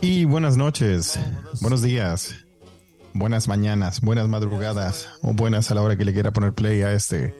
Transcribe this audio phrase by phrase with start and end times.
[0.00, 1.18] Y buenas noches,
[1.60, 2.34] buenos días,
[3.12, 6.92] buenas mañanas, buenas madrugadas o buenas a la hora que le quiera poner play a
[6.94, 7.34] este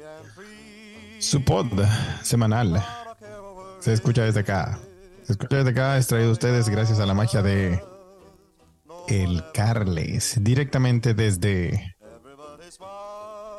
[1.20, 1.66] su pod
[2.22, 2.84] semanal.
[3.78, 4.78] Se escucha desde acá.
[5.22, 7.82] Se escucha desde acá, es traído a ustedes gracias a la magia de
[9.08, 11.96] El Carles, directamente desde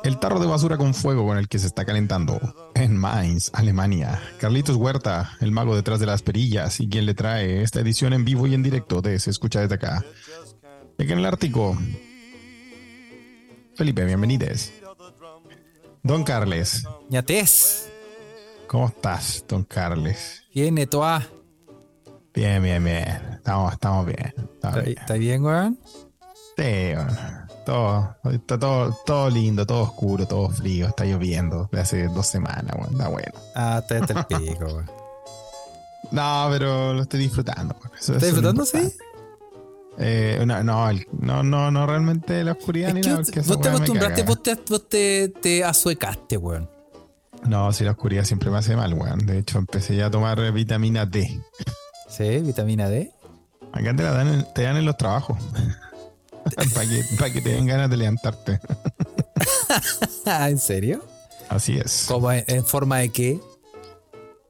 [0.04, 2.40] el tarro de basura con fuego con el que se está calentando
[2.74, 4.20] en Mainz, Alemania.
[4.38, 8.24] Carlitos Huerta, el mago detrás de las perillas y quien le trae esta edición en
[8.24, 10.04] vivo y en directo de Se escucha desde acá.
[10.98, 11.76] En el Ártico.
[13.74, 14.72] Felipe, bienvenides.
[16.02, 16.84] Don Carles.
[17.08, 17.90] Ñates.
[18.66, 20.44] ¿Cómo estás, don Carles?
[20.54, 21.26] Bien, Etoa.
[22.34, 23.20] Bien, bien, bien.
[23.34, 24.34] Estamos, estamos bien.
[24.86, 25.78] ¿Está bien, weón?
[26.56, 27.41] Sí, bueno.
[27.64, 32.76] Todo, está todo, todo lindo, todo oscuro, todo frío, está lloviendo de hace dos semanas,
[32.76, 33.32] bueno, está bueno.
[33.54, 34.90] Ah, está el pico, weón.
[36.10, 37.76] No, pero lo estoy disfrutando.
[37.98, 38.92] ¿Estás disfrutando, sí?
[39.98, 43.18] Eh, no, no, no, no, no, realmente la oscuridad ni nada.
[43.18, 46.68] Vos te acostumbraste, vos, te, vos te, te asuecaste, weón.
[47.46, 49.20] No, si la oscuridad siempre me hace mal, weón.
[49.20, 51.40] De hecho, empecé ya a tomar vitamina D.
[52.08, 52.38] ¿Sí?
[52.38, 53.12] ¿Vitamina D?
[53.72, 55.38] Acá te la dan, te dan en los trabajos.
[56.74, 58.60] para que, que te den ganas de levantarte.
[60.26, 61.04] ¿En serio?
[61.48, 62.06] Así es.
[62.08, 63.40] ¿Cómo en, forma de qué?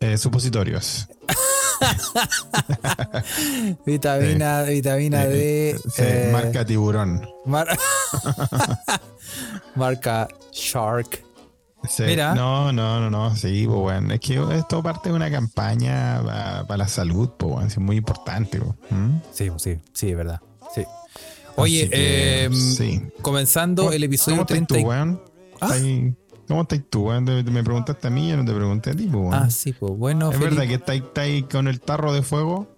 [0.00, 1.08] Eh, supositorios.
[3.86, 5.76] vitamina, vitamina D.
[5.98, 7.26] Eh, marca tiburón.
[9.74, 11.24] marca Shark.
[11.98, 12.34] Mira.
[12.34, 13.34] No, no, no, no.
[13.34, 14.14] Sí, pues, bueno.
[14.14, 16.22] Es que esto parte de una campaña
[16.66, 17.66] para, la salud, pues, bueno.
[17.66, 19.20] Es muy importante, ¿Mm?
[19.32, 20.40] Sí, sí, sí, es verdad.
[20.74, 20.84] Sí.
[21.56, 22.50] Oye, eh,
[23.20, 24.74] comenzando el episodio ¿cómo 30.
[24.74, 24.92] Tú,
[25.60, 25.76] ¿Ah?
[26.48, 27.24] ¿Cómo estás tú, weón?
[27.24, 30.30] Me preguntaste a mí, yo no te pregunté a ti, pues, Ah, sí, pues bueno.
[30.32, 32.68] ¿Es verdad que estás ahí con el tarro de fuego?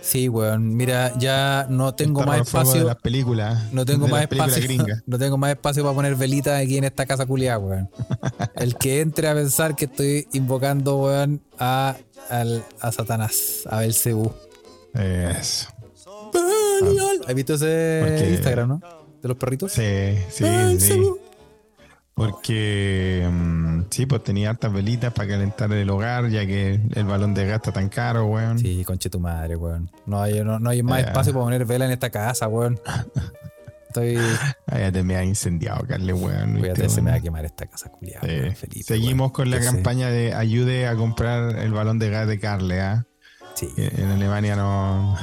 [0.00, 0.76] Sí, weón.
[0.76, 2.80] Mira, ya no tengo más espacio.
[2.80, 3.72] De las películas.
[3.72, 4.84] No tengo más espacio.
[5.06, 7.90] No tengo más espacio para poner velitas aquí en esta casa culiada, weón.
[8.56, 11.96] El que entre a pensar que estoy invocando, weón, a,
[12.28, 14.32] al, a Satanás, a Belcebú.
[14.94, 15.68] Eso.
[17.26, 18.80] ¿Has visto ese Instagram, no?
[19.22, 19.72] De los perritos.
[19.72, 20.44] Sí, sí,
[20.78, 21.02] sí.
[22.14, 27.32] Porque mm, sí, pues tenía hartas velitas para calentar el hogar, ya que el balón
[27.32, 28.58] de gas está tan caro, weón.
[28.58, 29.90] Sí, conche tu madre, weón.
[30.04, 32.78] No hay, no, hay más espacio para poner vela en esta casa, weón.
[33.88, 34.18] Estoy.
[34.72, 36.60] Ya te me ha incendiado, Carle, weón.
[36.60, 38.26] Fíjate, se me va a quemar esta casa culiada.
[38.82, 43.06] Seguimos con la campaña de ayude a comprar el balón de gas de Carle, ¿ah?
[43.54, 43.68] Sí.
[43.76, 45.14] En Alemania no.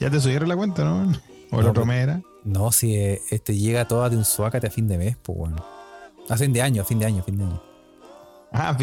[0.00, 1.12] Ya te subieron la cuenta, ¿no?
[1.50, 2.22] ¿O la promera?
[2.44, 5.56] No, si eh, este llega toda de un suácate a fin de mes, pues bueno.
[6.28, 7.62] A fin de año, a fin de año, a fin de año.
[8.52, 8.76] Ah,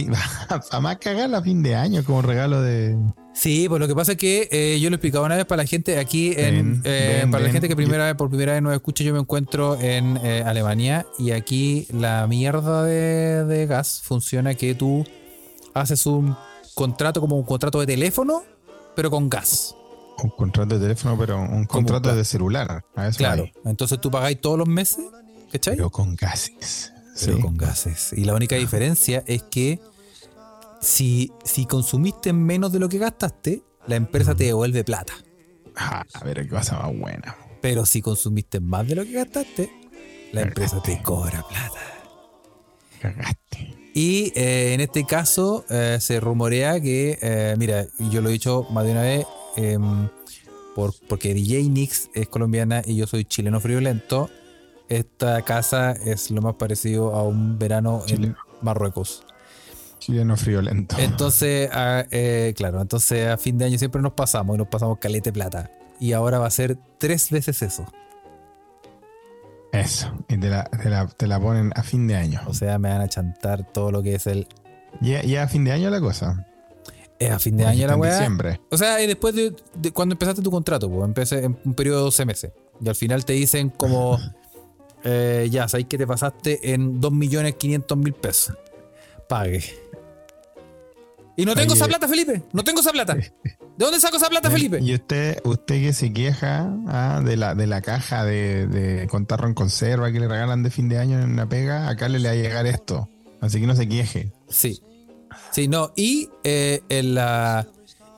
[0.71, 2.97] a más cagar a fin de año como regalo de.
[3.33, 5.67] Sí, pues lo que pasa es que eh, yo lo explicaba una vez para la
[5.67, 9.03] gente aquí, en, eh, para la gente que primera vez, por primera vez nos escucha,
[9.03, 15.05] yo me encuentro en Alemania y aquí la mierda de, de, gas funciona que tú
[15.73, 16.35] haces un
[16.75, 18.43] contrato como un contrato de teléfono,
[18.95, 19.75] pero con gas.
[20.23, 22.85] Un contrato de teléfono, pero un contrato de celular.
[23.17, 23.49] claro.
[23.65, 25.05] Entonces tú pagáis todos los meses,
[25.51, 25.75] ¿cachai?
[25.75, 26.93] Pero con gases.
[27.23, 28.13] Pero con gases.
[28.13, 29.79] Y la única diferencia es que
[30.81, 35.13] si, si consumiste menos de lo que gastaste, la empresa te devuelve plata.
[35.75, 37.35] Ah, a ver qué cosa más buena.
[37.61, 39.71] Pero si consumiste más de lo que gastaste,
[40.31, 41.81] la empresa te cobra plata.
[43.01, 43.75] Cagaste.
[43.93, 48.67] Y eh, en este caso eh, se rumorea que, eh, mira, yo lo he dicho
[48.71, 50.09] más de una vez, Em,
[50.75, 54.29] por, porque DJ Nix es colombiana y yo soy chileno friolento,
[54.89, 59.23] esta casa es lo más parecido a un verano en Marruecos.
[59.99, 60.97] Chileno friolento.
[60.99, 65.31] Entonces, eh, claro, entonces a fin de año siempre nos pasamos y nos pasamos calete
[65.31, 65.71] plata.
[65.99, 67.85] Y ahora va a ser tres veces eso.
[69.71, 72.41] Eso, y te la, ponen a fin de año.
[72.47, 74.47] O sea, me van a chantar todo lo que es el.
[75.01, 76.45] ¿Ya, a fin de año la cosa?
[77.19, 78.13] Es a fin de año la weá.
[78.13, 78.59] diciembre.
[78.69, 79.53] O sea, después de,
[79.93, 82.51] cuando empezaste tu contrato, pues empecé en un periodo de 12 meses.
[82.81, 84.19] Y al final te dicen como,
[85.03, 88.55] eh, ya, sabéis que te pasaste en 2.500.000 pesos.
[89.29, 89.63] Pague.
[91.37, 92.43] Y no tengo esa plata, Felipe.
[92.53, 93.15] No tengo esa plata.
[93.77, 94.79] ¿De dónde saco esa plata, Felipe?
[94.81, 99.47] Y usted, usted que se queja ah, de, la, de la caja de, de contarro
[99.47, 102.31] en conserva que le regalan de fin de año en una pega, acá le va
[102.31, 103.09] a llegar esto.
[103.41, 104.31] Así que no se queje.
[104.47, 104.81] Sí.
[105.55, 107.65] Sí, no, y eh, en la.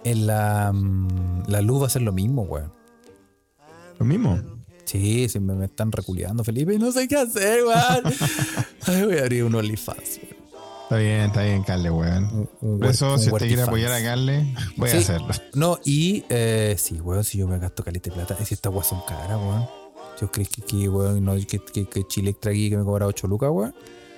[0.03, 0.71] En la.
[0.73, 2.71] Mm, la luz va a ser lo mismo, weón.
[3.99, 4.41] ¿Lo mismo?
[4.85, 8.15] Sí, sí, me, están reculeando, Felipe, y no sé qué hacer, weón.
[8.87, 10.19] Ay, voy a abrir un OnlyFans,
[10.81, 12.49] Está bien, está bien, Carle, weón.
[12.59, 15.27] Por eso, si usted quiere apoyar a Carle, voy a hacerlo.
[15.53, 18.87] No, y eh, sí, weón, si yo me gasto caleta de plata, si estas weas
[18.87, 19.67] son caras, weón.
[20.19, 23.05] ¿Yo crees que, que, weón, no, que, que, que Chile extra aquí que me cobra
[23.05, 23.75] 8 lucas, weón?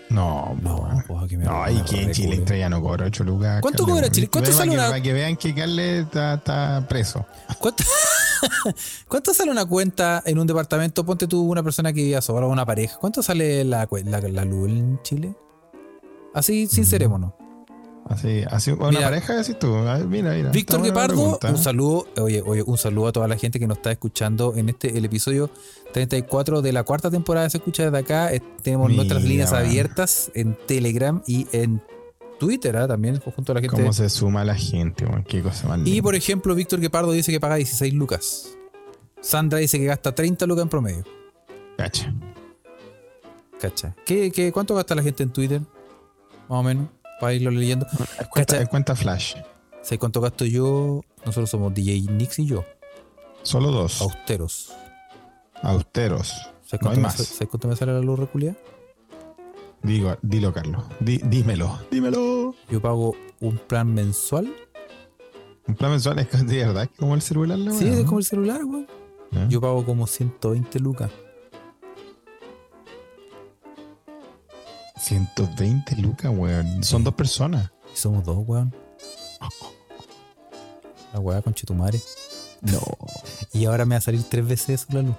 [0.09, 3.23] No, no, pues, que me No, y que en Chile extra ya no cobra 8
[3.23, 3.61] lucas.
[3.61, 4.27] ¿Cuánto cobra Chile?
[4.31, 4.87] ¿Cuánto sale una.?
[4.87, 7.25] Para que vean que Carle está, está preso.
[7.59, 7.83] ¿Cuánto?
[9.07, 11.05] ¿Cuánto sale una cuenta en un departamento?
[11.05, 12.97] Ponte tú una persona que vive sola o una pareja.
[12.97, 15.35] ¿Cuánto sale la, la, la luz en Chile?
[16.33, 17.33] Así, sincerémonos.
[18.09, 19.67] Así, así una pareja, así tú.
[20.07, 20.49] Mira, mira.
[20.49, 23.91] Víctor Guepardo, un saludo, oye, oye, un saludo a toda la gente que nos está
[23.91, 25.51] escuchando en este el episodio
[25.93, 28.33] 34 de la cuarta temporada Se Escucha desde acá.
[28.33, 31.83] Eh, tenemos nuestras líneas abiertas en Telegram y en
[32.39, 32.87] Twitter ¿ah?
[32.87, 33.75] también, junto a la gente.
[33.75, 37.39] ¿Cómo se suma la gente, Qué cosa más Y por ejemplo, Víctor Guepardo dice que
[37.39, 38.57] paga 16 lucas.
[39.21, 41.03] Sandra dice que gasta 30 lucas en promedio.
[41.77, 42.11] Cacha.
[43.59, 43.95] Cacha.
[44.03, 45.61] ¿Qué, qué, cuánto gasta la gente en Twitter?
[46.47, 46.87] Más o menos,
[47.19, 47.85] para irlo leyendo.
[48.29, 49.35] Cuenta, cuenta Flash.
[49.81, 51.01] ¿Sabes cuánto gasto yo?
[51.25, 52.65] Nosotros somos DJ Nix y yo.
[53.43, 54.01] Solo dos.
[54.01, 54.73] Austeros.
[55.61, 56.29] Austeros.
[56.65, 58.55] ¿Sabes cuánto, me, cuánto me sale la luz reculia?
[59.81, 60.83] Digo, dilo, Carlos.
[60.99, 62.53] dímelo, dímelo.
[62.69, 64.53] Yo pago un plan mensual.
[65.67, 67.57] ¿Un plan mensual es de verdad como el celular?
[67.73, 68.83] sí, es como el celular, güey.
[69.31, 69.45] ¿Eh?
[69.49, 71.11] Yo pago como 120 lucas.
[74.99, 76.83] 120 lucas, weón.
[76.83, 77.71] Son dos personas.
[77.93, 78.73] somos dos, weón.
[81.13, 81.99] La weá con Chetumare.
[82.61, 82.81] No.
[83.51, 85.15] Y ahora me va a salir tres veces eso la luz.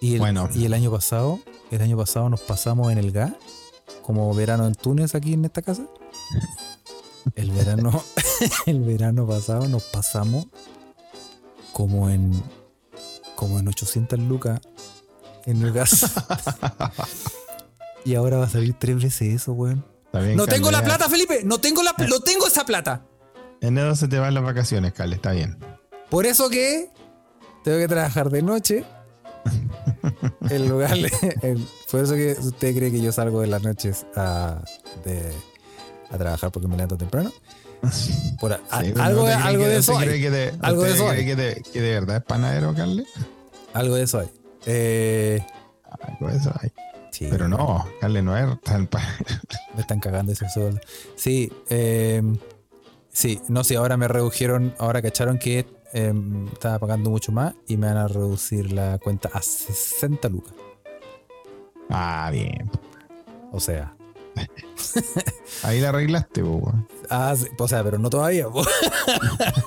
[0.00, 0.48] Y el, bueno.
[0.54, 1.40] y el año pasado
[1.70, 3.32] el año pasado nos pasamos en el gas,
[4.02, 5.84] como verano en Túnez aquí en esta casa.
[7.34, 8.02] El verano,
[8.64, 10.46] el verano pasado nos pasamos
[11.74, 12.32] como en
[13.34, 14.60] como en 800 lucas
[15.44, 16.10] en el gas.
[18.08, 19.84] Y ahora va a salir tres veces eso, weón.
[20.34, 21.42] no tengo la plata, Felipe.
[21.44, 23.04] No tengo la, no tengo esa plata.
[23.60, 25.16] En enero se te van las vacaciones, Carle.
[25.16, 25.58] Está bien.
[26.08, 26.88] Por eso que
[27.64, 28.84] tengo que trabajar de noche
[30.50, 30.96] el lugar,
[31.90, 34.62] por eso que usted cree que yo salgo de las noches a,
[36.16, 37.30] trabajar porque me levanto temprano.
[38.70, 40.08] algo, de eso hay.
[40.62, 43.04] algo de eso Que de, verdad es panadero, Carle?
[43.74, 44.30] Algo de eso hay.
[44.64, 45.44] Eh,
[46.08, 46.72] algo de eso hay.
[47.30, 48.88] Pero no, Carle no es tan.
[49.74, 50.80] Me están cagando ese sueldo.
[51.16, 52.22] Sí, eh,
[53.10, 57.78] sí, no sé, ahora me redujeron, ahora cacharon que Em, estaba pagando mucho más y
[57.78, 60.52] me van a reducir la cuenta a 60 lucas.
[61.88, 62.70] Ah, bien.
[63.52, 63.97] O sea.
[65.62, 66.42] Ahí la arreglaste,
[67.10, 68.46] Ah, o sea, pero no todavía.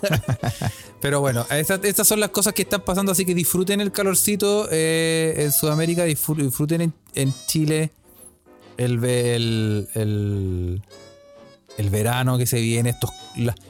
[1.01, 5.35] pero bueno, estas, son las cosas que están pasando, así que disfruten el calorcito eh,
[5.37, 7.91] en Sudamérica, disfruten en, Chile
[8.77, 10.81] el, el,
[11.77, 13.11] el, verano que se viene, estos,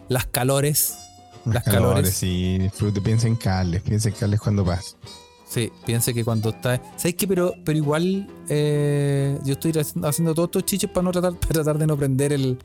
[0.09, 0.97] las calores
[1.45, 2.13] las calores.
[2.13, 4.95] Sí, disfrute, piensa en Carles, piensa en Carles cuando pasa.
[5.51, 6.81] Sí, piense que cuando está.
[6.95, 7.27] ¿Sabes qué?
[7.27, 11.77] Pero, pero igual eh, yo estoy haciendo todos estos chiches para no tratar, para tratar
[11.77, 12.57] de no prender el.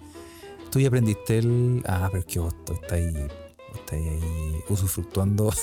[0.70, 1.82] Tú ya aprendiste el.
[1.84, 3.12] Ah, pero es que vos estás ahí
[3.86, 5.52] está ahí usufructuando.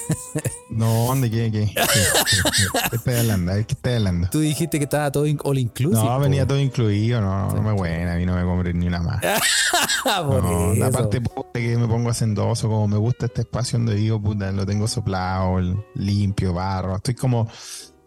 [0.70, 1.52] No, ¿dónde qué?
[1.52, 3.54] ¿Qué, qué, hablando?
[3.54, 4.28] ¿Qué estás hablando?
[4.32, 6.04] Tú dijiste que estaba todo all inclusive.
[6.04, 9.00] No, venía todo incluido, no, no me buena, a mí no me compré ni una
[9.00, 9.22] más.
[10.06, 11.22] no, la parte
[11.54, 15.60] que me pongo hacendoso, como me gusta este espacio donde digo, puta, lo tengo soplado,
[15.94, 16.96] limpio, barro.
[16.96, 17.48] Estoy como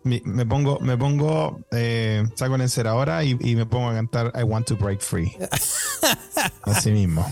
[0.03, 4.43] me pongo, me pongo, eh, saco la enceradora y, y me pongo a cantar I
[4.43, 5.37] Want to Break Free.
[6.63, 7.25] Así mismo.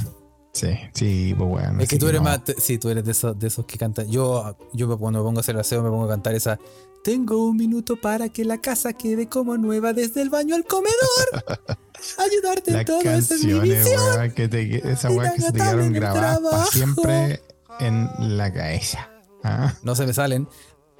[0.54, 1.80] Sí, sí, pues bueno.
[1.80, 4.08] Es que tú eres más, sí, tú eres de esos, de esos que cantan.
[4.08, 6.60] Yo, yo cuando me pongo a hacer aseo me pongo a cantar esa.
[7.02, 11.58] Tengo un minuto para que la casa quede como nueva desde el baño al comedor.
[12.18, 14.32] Ayudarte en todo eso es mi misión.
[14.34, 17.42] que te, esa weá que se te quedaron grabadas para siempre
[17.80, 19.10] en la cabeza.
[19.42, 19.74] ¿ah?
[19.82, 20.48] No se me salen.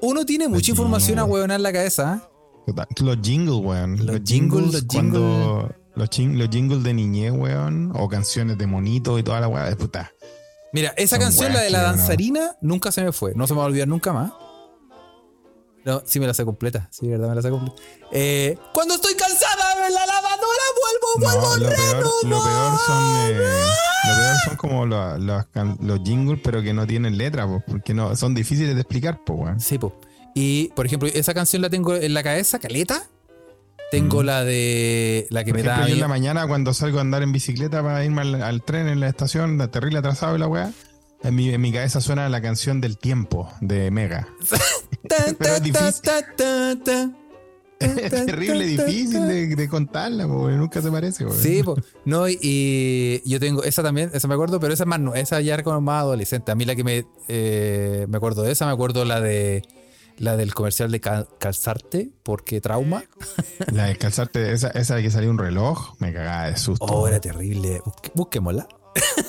[0.01, 2.29] Uno tiene mucha información a huevonar en la cabeza.
[3.01, 4.05] Los jingles, weón.
[4.05, 5.75] Los, jingles, los jingles.
[5.95, 10.13] Los, jingles de niñez, weón, o canciones de monito y toda la weá de puta.
[10.73, 13.33] Mira, esa canción, la de la danzarina, nunca se me fue.
[13.37, 14.33] No se me va a olvidar nunca más.
[15.85, 16.89] No, sí me la sé completa.
[16.91, 17.81] Sí, verdad, me la sé completa.
[18.11, 20.63] Eh, cuando estoy cansada en la lavadora,
[21.21, 23.65] vuelvo, vuelvo, lo peor, lo peor son eh,
[24.09, 28.75] lo peor son como los, jingles, pero que no tienen letra, porque no, son difíciles
[28.75, 29.61] de explicar, pues, weón.
[29.61, 29.93] Sí, pues.
[30.35, 33.07] Y, por ejemplo, esa canción la tengo en la cabeza, caleta,
[33.95, 34.27] tengo mm.
[34.27, 35.27] la de.
[35.31, 35.87] La que me da.
[35.87, 39.01] Yo en la mañana, cuando salgo a andar en bicicleta para irme al, tren en
[39.01, 40.73] la estación, de terrible atrasado y la weá.
[41.23, 44.29] En mi, en mi, cabeza suena la canción del tiempo de Mega.
[45.39, 46.11] Pero es difícil.
[47.81, 51.25] es terrible, difícil de, contarla, porque nunca se parece.
[51.31, 51.63] Sí,
[52.05, 55.55] no, y, yo tengo esa también, esa me acuerdo, pero esa más no, esa ya
[55.55, 56.53] era como más adolescente.
[56.53, 59.63] A mí la que me, eh, me acuerdo de esa, me acuerdo la de
[60.19, 63.05] la del comercial de calzarte, porque trauma.
[63.73, 66.85] La de calzarte, esa, esa de que salió un reloj, me cagaba de susto.
[66.85, 67.81] Oh, era terrible.
[68.15, 68.67] busquémosla.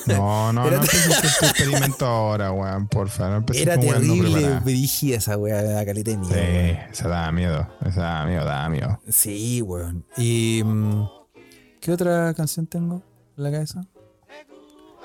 [0.06, 3.30] No, no, no empecé este experimento ahora, weón, porfa.
[3.30, 6.34] No Era terrible, dirigía esa weá, la caleta de miedo.
[6.36, 9.00] Sí, esa daba miedo, esa daba miedo, daba miedo.
[9.10, 10.06] Sí, weón.
[10.18, 11.08] ¿Y mm,
[11.82, 13.02] qué otra canción tengo
[13.38, 13.82] en la cabeza?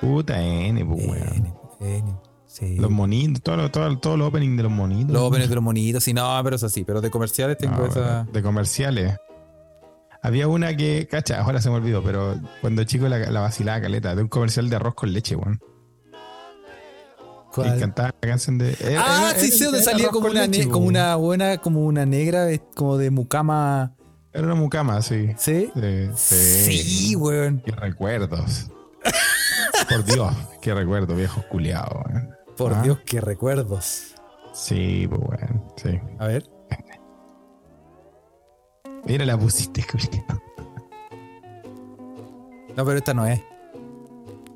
[0.00, 1.54] Puta N, pues, weón.
[1.80, 2.14] N,
[2.60, 2.76] Sí.
[2.76, 5.12] Los monitos, todo, todo, todo los openings de los monitos.
[5.12, 8.24] Los openings de los monitos, sí, no, pero eso sí, pero de comerciales tengo esa.
[8.30, 9.16] De comerciales.
[10.22, 14.14] Había una que, cacha, ahora se me olvidó, pero cuando chico la, la vacilaba caleta,
[14.14, 15.58] de un comercial de arroz con leche, weón.
[17.54, 17.76] ¿Cuál?
[17.76, 18.76] Y cantaba la canción de.
[18.98, 23.10] ah, sí, sí, donde salía como una, como una buena, como una negra, como de
[23.10, 23.94] mucama.
[24.32, 25.30] Era una mucama, sí.
[25.38, 25.72] ¿Sí?
[26.14, 27.16] Sí, sí.
[27.16, 27.62] weón.
[27.64, 28.70] Qué recuerdos.
[29.88, 32.39] Por Dios, qué recuerdos, viejos culiados, weón.
[32.60, 32.82] Por ¿Ah?
[32.82, 34.14] Dios, qué recuerdos.
[34.52, 35.98] Sí, pues weón, sí.
[36.18, 36.44] A ver.
[39.06, 39.82] Mira, la pusiste,
[42.76, 43.40] No, pero esta no es.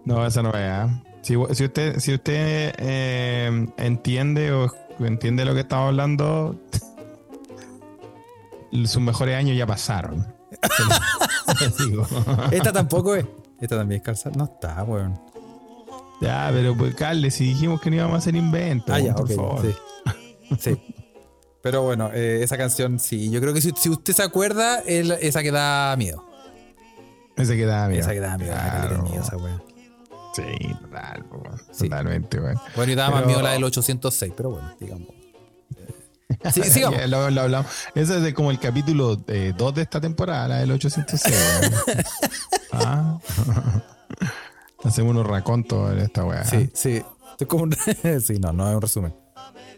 [0.05, 0.71] No, esa no es.
[0.71, 1.03] ¿ah?
[1.23, 6.61] Si, usted, si usted eh, entiende o entiende lo que estamos hablando,
[8.85, 10.27] sus mejores años ya pasaron.
[12.53, 13.25] esta tampoco es.
[13.59, 14.37] Esta también es calzada.
[14.37, 15.19] No está, weón.
[16.21, 18.95] Ya, pero pues, Carle, si dijimos que no íbamos a hacer inventos.
[18.95, 19.63] Ah, ya, por favor.
[19.63, 19.75] Sí.
[20.61, 20.95] sí.
[21.65, 23.31] Pero bueno, eh, esa canción sí.
[23.31, 26.23] Yo creo que si, usted se acuerda, esa que da miedo.
[27.37, 28.03] Esa que da miedo.
[28.03, 28.53] Esa que da miedo.
[28.53, 29.03] Claro.
[29.03, 29.37] miedo esa
[30.35, 30.43] Sí,
[30.83, 31.25] total,
[31.79, 32.61] totalmente, weón.
[32.77, 35.09] Bueno, y daba más miedo la del 806, pero bueno, digamos.
[36.53, 37.01] Sí, sigamos.
[37.09, 37.71] lo, lo hablamos.
[37.95, 41.35] Ese es de como el capítulo 2 eh, de esta temporada, la del 806.
[42.73, 43.19] ah.
[44.85, 46.45] Hacemos unos racontos en esta weá.
[46.45, 47.03] Sí, sí.
[47.47, 47.67] como
[48.25, 49.15] sí, no, no es un resumen.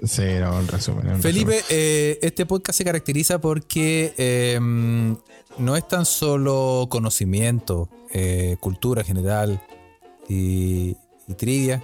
[0.05, 1.23] Sí, no, en resumen.
[1.23, 5.17] Felipe, eh, este podcast se caracteriza porque em,
[5.59, 9.63] no es tan solo conocimiento, eh, cultura general
[10.29, 10.97] y,
[11.37, 11.83] trivia,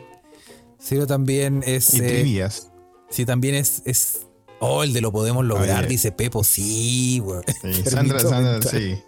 [0.78, 1.94] sino también es.
[1.94, 2.70] Y eh, trivias.
[3.08, 4.26] Sí, también es, es.
[4.58, 6.44] Oh, el de lo podemos lograr, dice Pepo.
[6.44, 7.40] Sí, güey.
[7.62, 8.98] Sí, Sandra, Sandra, sí.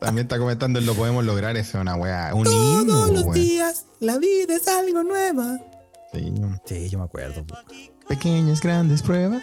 [0.00, 2.34] También está comentando el lo podemos lograr, es una weá.
[2.34, 5.58] Un Todos los días, la vida es algo nueva.
[6.12, 6.32] Sí,
[6.64, 7.44] sí yo me acuerdo
[8.08, 9.42] pequeñas, grandes pruebas.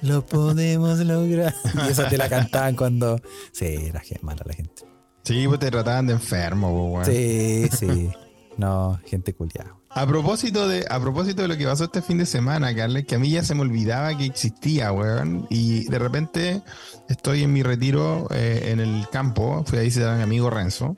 [0.00, 1.54] Lo podemos lograr.
[1.86, 3.20] Y esa te la cantaban cuando.
[3.52, 4.82] Sí, era mala la gente.
[5.24, 8.10] Sí, pues te trataban de enfermo, pues, Sí, sí.
[8.56, 9.77] No, gente culiada.
[9.90, 13.14] A propósito de, a propósito de lo que pasó este fin de semana, Carles, que
[13.14, 15.46] a mí ya se me olvidaba que existía, weón.
[15.48, 16.62] Y de repente
[17.08, 19.64] estoy en mi retiro eh, en el campo.
[19.66, 20.96] Fui a visitar a mi amigo Renzo.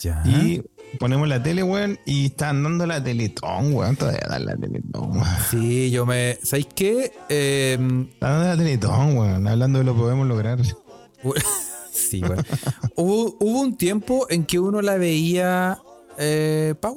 [0.00, 0.22] Ya.
[0.26, 0.62] Y
[0.98, 3.96] ponemos la tele, weón, y están dando la Teletón, weón.
[3.96, 5.26] Todavía dan la Teletón, weón.
[5.50, 6.36] Sí, yo me.
[6.42, 7.12] ¿Sabéis qué?
[7.28, 9.46] Eh, están dando la Teletón, weón.
[9.46, 10.58] Hablando de lo podemos lograr.
[11.92, 12.44] sí, weón.
[12.96, 15.78] hubo, hubo, un tiempo en que uno la veía
[16.18, 16.92] eh, para.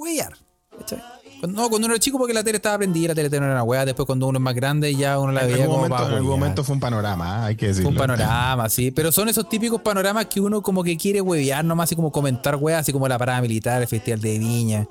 [1.47, 3.63] No, cuando uno era chico porque la tele estaba prendida, la tele no era una
[3.63, 3.85] weá.
[3.85, 6.63] Después cuando uno es más grande ya uno la veía como momento, En algún momento
[6.63, 7.89] fue un panorama, hay que decirlo.
[7.89, 8.91] Fue un panorama, sí.
[8.91, 12.55] Pero son esos típicos panoramas que uno como que quiere huevear nomás, así como comentar
[12.55, 14.87] weá, así como la parada militar, el festival de Viña.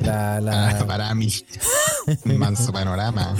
[0.00, 0.84] La, la...
[0.86, 1.32] para mí.
[2.24, 3.34] Manso panorama.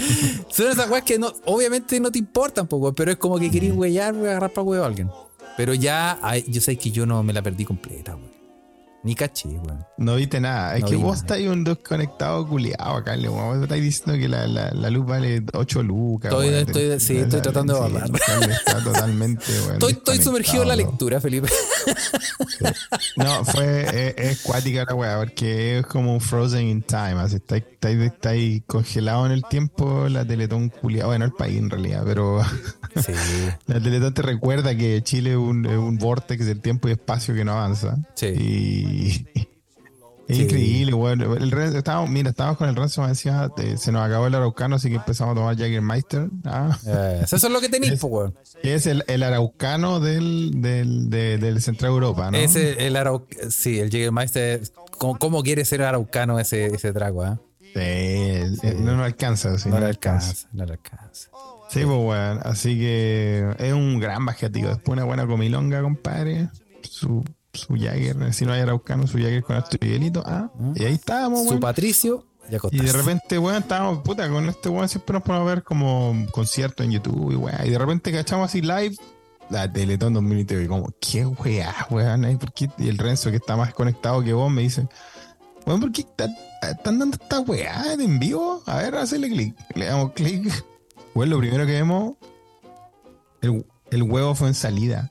[0.49, 3.73] Son esas weas que no, obviamente no te importan poco, pero es como que querís
[3.73, 5.09] huevear, agarrar para huevo a alguien.
[5.57, 8.28] Pero ya, yo sé que yo no me la perdí completa, weón.
[9.01, 9.85] Ni caché, weón.
[9.97, 10.75] No viste nada.
[10.75, 13.33] Es que vos estáis un desconectado culiado acá, weón.
[13.33, 16.31] Vos estáis diciendo que la, la, la, luz vale 8 lucas.
[16.31, 18.11] Estoy, estoy, sí, estoy tratando de hablar.
[18.13, 19.73] Está totalmente, weón.
[19.73, 21.47] Estoy, estoy sumergido en la lectura, Felipe.
[23.15, 27.15] No, fue, es, cuática la weá, porque es como un frozen in time.
[27.19, 31.09] Así, estáis, estáis, congelado en el tiempo, la Teletón culiado.
[31.09, 32.41] Bueno, el país en realidad, pero.
[33.05, 33.13] Sí.
[33.67, 37.35] la Teletón te recuerda que Chile es un, es un vortex del tiempo y espacio
[37.35, 37.97] que no avanza.
[38.15, 38.25] Sí.
[38.25, 38.88] Y
[40.27, 41.35] es increíble, bueno.
[41.35, 44.95] El, estábamos, mira, estábamos con el me decía, se nos acabó el araucano, así que
[44.95, 46.29] empezamos a tomar Jägermeister.
[46.45, 46.77] Ah.
[46.85, 48.31] Eh, eso es lo que tenéis, pues,
[48.61, 52.37] Es el, el araucano del, del, del, Central Europa, ¿no?
[52.37, 52.95] Es el,
[53.49, 54.61] sí, el Jägermeister.
[54.97, 57.39] ¿Cómo, ¿Cómo, quiere ser araucano ese, ese trago, ah?
[57.73, 61.29] Sí, no nos alcanza, sí, no, le alcanza, No le alcanza.
[61.69, 64.69] Sí, pues, bueno, así que es un gran bajativo.
[64.69, 66.49] Después una buena comilonga, compadre.
[66.81, 70.23] Su su Jagger, si no hay araucano, su Jagger con este hielito.
[70.25, 72.25] Ah, ah, y ahí estábamos, Su Patricio
[72.71, 76.15] y de repente, weón, estábamos, puta, con este weón siempre nos ponemos a ver como
[76.31, 77.65] conciertos en YouTube y weón.
[77.65, 78.95] Y de repente cachamos así live
[79.49, 80.63] la Teletón 2020.
[80.63, 82.37] Y como, qué weá, weón.
[82.37, 82.69] ¿Por qué?
[82.77, 84.87] Y el Renzo, que está más conectado que vos, me dice,
[85.65, 88.63] bueno, ¿por qué están dando esta weá en vivo?
[88.65, 89.55] A ver, hacerle clic.
[89.75, 90.51] Le damos clic.
[91.13, 92.13] Bueno, lo primero que vemos,
[93.41, 95.09] el, el huevo fue en salida.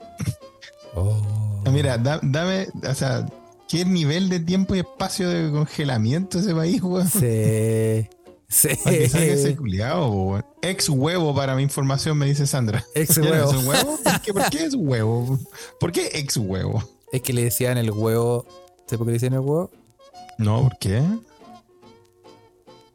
[0.95, 1.48] Oh.
[1.73, 3.27] Mira, dame, o sea,
[3.69, 7.09] ¿qué nivel de tiempo y espacio de congelamiento ese país, weón?
[7.09, 8.09] Sí.
[8.51, 8.71] Sí.
[8.71, 12.83] ese culiado, Ex huevo para mi información, me dice Sandra.
[12.95, 13.51] Ex huevo.
[13.51, 13.99] ¿Es huevo?
[14.03, 15.39] ¿Por qué, es huevo?
[15.79, 16.83] ¿Por qué ex huevo?
[17.13, 18.47] Es que le decían el huevo.
[18.87, 19.71] ¿Sabes por qué le decían el huevo?
[20.39, 21.03] No, ¿por qué?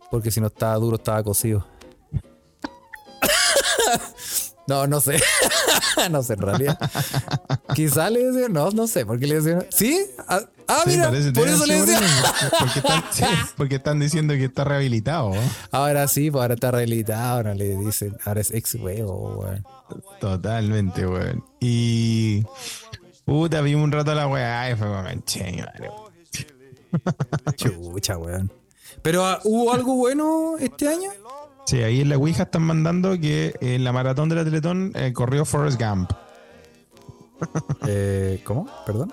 [0.09, 1.67] Porque si no estaba duro, estaba cocido.
[4.67, 5.22] No, no sé.
[6.12, 6.79] no sé en realidad.
[7.75, 9.65] Quizá le decían, no, no sé, ¿por qué le decían?
[9.70, 10.05] ¿Sí?
[10.27, 12.03] Ah, ah mira, por eso le decían.
[12.60, 13.03] Porque están,
[13.58, 15.34] porque están diciendo que está rehabilitado.
[15.72, 19.65] Ahora sí, pues ahora está rehabilitado, ahora le dicen, ahora es ex huevo, weón.
[20.20, 21.43] Totalmente, weón.
[21.60, 22.43] Y.
[23.25, 25.63] Puta, vimos un rato la weá y fue como, che,
[27.55, 28.51] Chucha, weón.
[29.01, 31.10] Pero, ah, ¿hubo algo bueno este año?
[31.65, 35.13] Sí, ahí en la Ouija están mandando que en la maratón de la Teletón eh,
[35.13, 36.12] corrió Forrest Gump.
[37.86, 38.70] Eh, ¿Cómo?
[38.86, 39.12] ¿Perdón?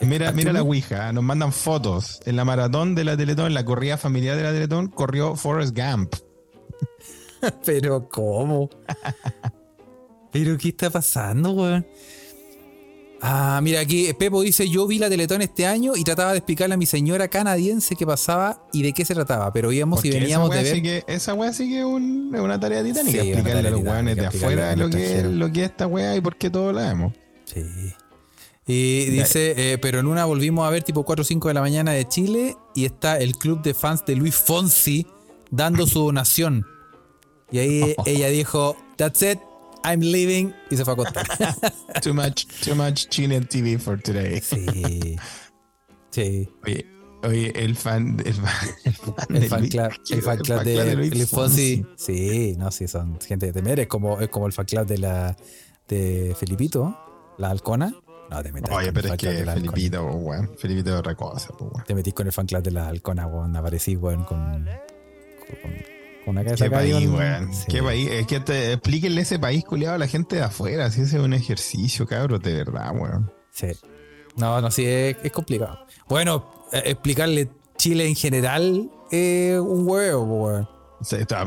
[0.00, 2.20] Mira, mira la Ouija, nos mandan fotos.
[2.24, 5.76] En la maratón de la Teletón, en la corrida familiar de la Teletón, corrió Forrest
[5.76, 6.14] Gump.
[7.64, 8.70] Pero, ¿cómo?
[10.32, 11.86] ¿Pero qué está pasando, weón?
[13.22, 16.74] Ah, mira, aquí Pepo dice: Yo vi la Teletón este año y trataba de explicarle
[16.74, 20.50] a mi señora canadiense qué pasaba y de qué se trataba, pero íbamos y veníamos
[20.50, 20.82] de ver.
[20.82, 23.22] que, esa weá sí que es, una tarea titánica.
[23.22, 26.36] explicarle a los weones de afuera lo que, lo que es esta weá y por
[26.36, 27.12] qué todos la vemos.
[27.44, 27.62] Sí.
[28.66, 31.60] Y dice, eh, pero en una volvimos a ver tipo 4 o 5 de la
[31.60, 35.06] mañana de Chile y está el club de fans de Luis Fonsi
[35.50, 36.66] dando su donación.
[37.50, 39.40] Y ahí ella dijo, that's it,
[39.84, 41.26] I'm leaving y se fue a acostar.
[42.02, 44.40] too much, too much Chilean TV for today.
[44.40, 45.16] Sí.
[46.10, 46.48] Sí.
[46.64, 46.86] Oye,
[47.22, 48.54] oye el fan, el fan,
[49.30, 51.86] el fan, club, el fan club de, Luis Fonsi.
[51.96, 53.80] Sí, no, sí, son gente de temer.
[53.80, 55.36] Es como, es como el fan club de la
[55.88, 56.96] de Felipito,
[57.38, 57.94] la halcona.
[58.30, 60.50] No, te metas Oye, pero es que Felipito, weón.
[60.56, 61.84] Felipito es otra cosa, weón.
[61.86, 63.56] Te metís con el fan club de la halcona, weón.
[63.56, 64.66] Aparecís, weón, con,
[65.62, 67.50] con una cabeza ¿Qué país, weón?
[67.68, 68.10] ¿Qué país?
[68.10, 70.90] Es que te, explíquenle ese país culiado a la gente de afuera.
[70.90, 73.32] Si ese es un ejercicio, cabrón, de verdad, weón.
[73.50, 73.68] Sí.
[74.36, 75.86] No, no, sí, es, complicado.
[76.08, 80.80] Bueno, eh, explicarle Chile en general es un huevo, weón.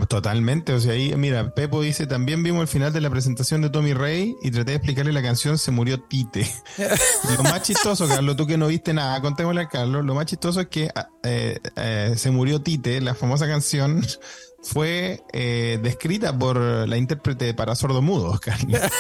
[0.08, 3.70] Totalmente, o sea, ahí, mira, Pepo dice, también vimos el final de la presentación de
[3.70, 6.52] Tommy Rey y traté de explicarle la canción Se murió Tite.
[7.38, 10.62] lo más chistoso, Carlos, tú que no viste nada, contémosle a Carlos, lo más chistoso
[10.62, 14.04] es que ah, eh, eh, Se murió Tite, la famosa canción,
[14.64, 18.80] fue eh, descrita por la intérprete para sordomudos, Carlos.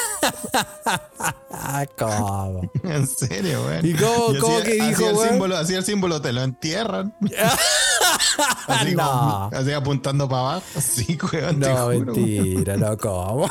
[1.97, 2.69] ¿Cómo?
[2.84, 3.91] en serio, güey.
[3.91, 7.15] ¿Y cómo, cómo que dijo, el símbolo, hacía el símbolo, te lo entierran.
[8.67, 9.49] así, no.
[9.54, 10.65] así apuntando para abajo.
[10.80, 11.56] Sí, güey.
[11.56, 13.49] No, mentira, no, ¿cómo?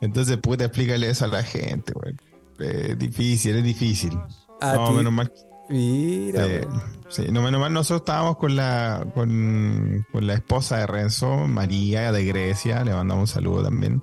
[0.00, 2.14] Entonces, puta, explícale eso a la gente, güey.
[2.58, 4.18] Es difícil, es difícil.
[4.60, 5.32] no, menos mal.
[5.70, 6.46] Mira,
[7.10, 12.24] Sí, no menos mal nosotros estábamos con la, con, la esposa de Renzo, María de
[12.24, 14.00] Grecia, le mandamos un saludo también.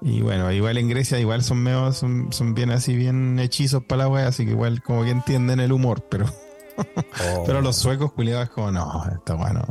[0.00, 4.04] Y bueno, igual en Grecia igual son medio, son, son bien así, bien hechizos para
[4.04, 6.26] la wea, así que igual como que entienden el humor, pero
[7.46, 9.66] pero los suecos culiados como, no, está bueno.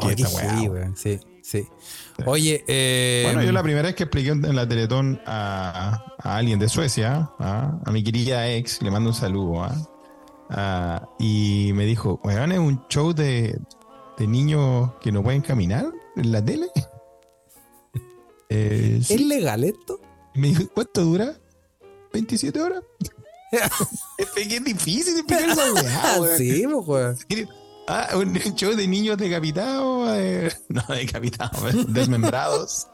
[0.00, 1.68] ¿Qué sí, sí, sí.
[2.24, 6.58] Oye, eh, bueno, yo la primera vez que expliqué en la Teletón a, a alguien
[6.58, 9.74] de Suecia, a, a mi querida ex, le mando un saludo, ¿ah?
[10.50, 13.58] Ah, y me dijo, weón, es un show de,
[14.18, 16.68] de niños que no pueden caminar en la tele.
[18.50, 19.98] Eh, ¿Es legal esto?
[20.34, 21.34] Me dijo, ¿cuánto dura?
[22.12, 22.82] ¿27 horas?
[24.18, 27.26] es que es difícil explicar esa weá, Sí, pues,
[27.86, 30.16] Ah, un show de niños decapitados.
[30.16, 32.86] Eh, no, decapitados, desmembrados.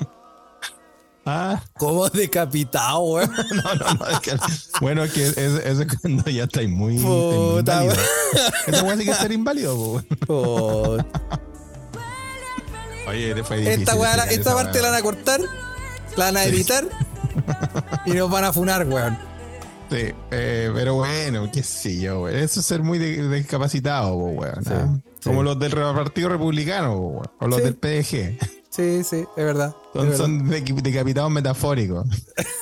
[1.32, 1.62] Ah.
[1.78, 3.26] ¿Cómo decapitado, güey?
[3.52, 4.06] no, no, no.
[4.08, 4.36] Es que,
[4.80, 6.98] bueno, es que cuando ya estáis muy.
[6.98, 7.84] Puta.
[8.66, 10.04] Esa weá sí que ser inválido, güey.
[13.06, 13.80] Oye, fue difícil.
[13.80, 15.40] Esta, esta parte la van a cortar,
[16.16, 16.84] la van a editar
[18.06, 19.16] y nos van a funar, weón.
[19.88, 22.42] Sí, eh, pero bueno, qué sé yo, güey.
[22.42, 24.64] Eso es ser muy discapacitado, weón.
[24.64, 27.30] Sí, Como los del Partido Republicano, weón.
[27.38, 28.59] O los del PDG.
[28.70, 29.74] Sí, sí, es verdad.
[30.16, 32.06] Son, decapitados metafóricos.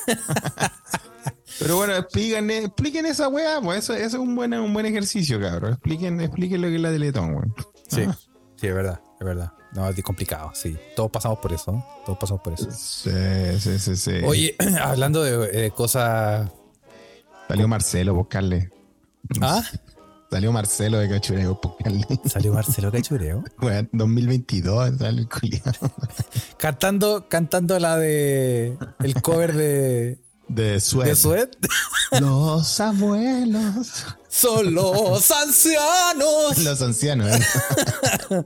[1.58, 5.40] Pero bueno, expliquen, expliquen esa weá, pues eso, eso, es un buen, un buen ejercicio,
[5.40, 5.72] cabrón.
[5.72, 7.54] Expliquen, expliquen lo que es la Teletón, weón.
[7.88, 8.16] Sí, ah.
[8.56, 9.52] sí, es verdad, es verdad.
[9.72, 10.76] No, es complicado, sí.
[10.96, 11.84] Todos pasamos por eso.
[12.06, 12.70] Todos pasamos por eso.
[12.70, 13.10] Sí,
[13.60, 14.20] sí, sí, sí.
[14.24, 16.50] Oye, hablando de, cosas.
[17.48, 18.70] Salió Marcelo, buscarle.
[19.40, 19.62] ¿Ah?
[20.30, 21.58] Salió Marcelo de Cachureo.
[22.26, 23.44] ¿Salió Marcelo Cachureo?
[23.58, 25.28] Bueno, 2022 sale el
[26.58, 28.76] cantando, cantando la de.
[29.00, 30.18] El cover de.
[30.48, 31.48] De Sued.
[32.10, 34.06] ¿De Los abuelos.
[34.28, 36.58] Son los ancianos.
[36.58, 37.28] Los ancianos.
[37.34, 38.44] ¿eh?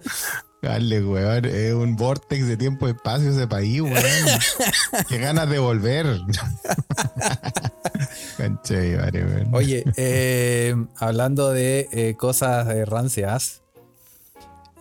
[0.62, 1.44] Dale, weón.
[1.44, 3.96] Es un vortex de tiempo y espacio ese país, weón.
[5.08, 6.06] Qué ganas de volver.
[9.52, 13.62] Oye, eh, hablando de eh, cosas rancias.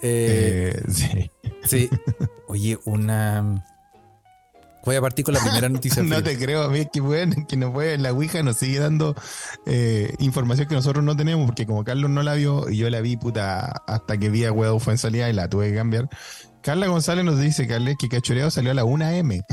[0.03, 1.31] Eh, sí.
[1.65, 1.89] Sí.
[2.47, 3.65] Oye, una.
[4.83, 6.03] Voy a partir con la primera noticia.
[6.03, 9.15] no te creo, a mí que bueno, que nos puede, la Ouija nos sigue dando
[9.65, 13.01] eh, información que nosotros no tenemos, porque como Carlos no la vio, y yo la
[13.01, 16.09] vi puta hasta que vi a Huevo fue en salida y la tuve que cambiar.
[16.61, 19.43] Carla González nos dice, Carles, que Cachoreo salió a la 1M.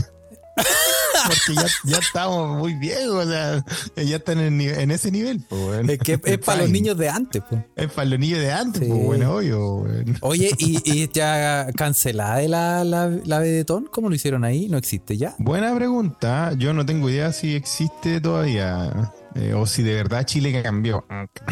[1.28, 3.64] Porque ya, estamos muy viejos, o sea,
[3.96, 5.44] ya están en, ese nivel.
[5.88, 7.42] Es que es para los niños de antes.
[7.48, 7.62] Pues.
[7.76, 9.86] Es para los niños de antes, pues, bueno, obvio.
[10.20, 13.88] Oye, ¿y, ya cancelada la, la, la Vedetón?
[13.90, 14.68] ¿Cómo lo hicieron ahí?
[14.68, 15.34] ¿No existe ya?
[15.38, 16.52] Buena pregunta.
[16.56, 21.04] Yo no tengo idea si existe todavía eh, o si de verdad Chile cambió.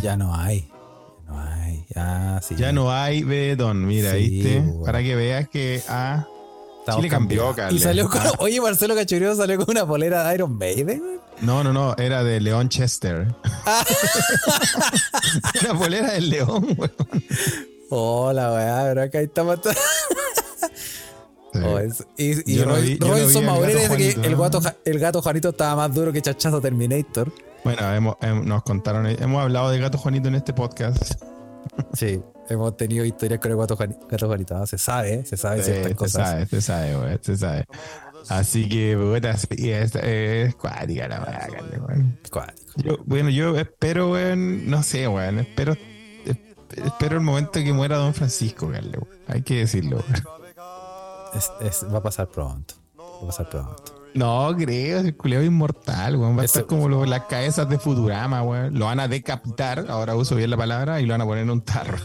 [0.02, 0.70] Ya no hay.
[1.26, 1.84] No hay.
[1.94, 2.54] Ya, sí.
[2.56, 4.62] ya no hay Vedetón, mira, ¿viste?
[4.84, 5.82] Para que veas que...
[5.88, 6.26] Ah,
[6.94, 11.20] Chile cambió, Y salió con, oye, Marcelo Cachureo salió con una polera de Iron Maiden.
[11.40, 13.35] No, no, no, era de León Chester.
[13.66, 13.85] Ah.
[15.62, 16.92] una polera del León, weón.
[17.90, 19.61] Hola, weá, pero acá estamos.
[21.64, 21.81] Oh,
[22.18, 26.20] y y Robinson Maurera dice que el gato, el gato Juanito estaba más duro que
[26.20, 27.33] Chachazo Terminator.
[27.64, 31.14] Bueno, nos contaron, hemos hablado de gato Juanito en este podcast.
[31.92, 34.66] Sí, hemos tenido historias con el gato, Juanito.
[34.66, 36.29] Se sabe, se sabe ciertas se cosas.
[36.29, 37.64] Sabe, se sabe, güey, se sabe.
[38.29, 39.46] Así que, bueno, es,
[39.94, 45.74] es cuática la weá, Yo, bueno, yo espero, weón, no sé, weón, espero,
[46.74, 48.98] espero el momento que muera Don Francisco, Carle,
[49.29, 50.02] Hay que decirlo,
[51.92, 52.74] va a pasar pronto.
[52.98, 53.95] Va a pasar pronto.
[54.16, 56.37] No, creo, el culeado inmortal, weón.
[56.38, 58.79] Va a estar como las cabezas de Futurama, weón.
[58.79, 61.50] Lo van a decapitar, ahora uso bien la palabra, y lo van a poner en
[61.50, 61.98] un tarro.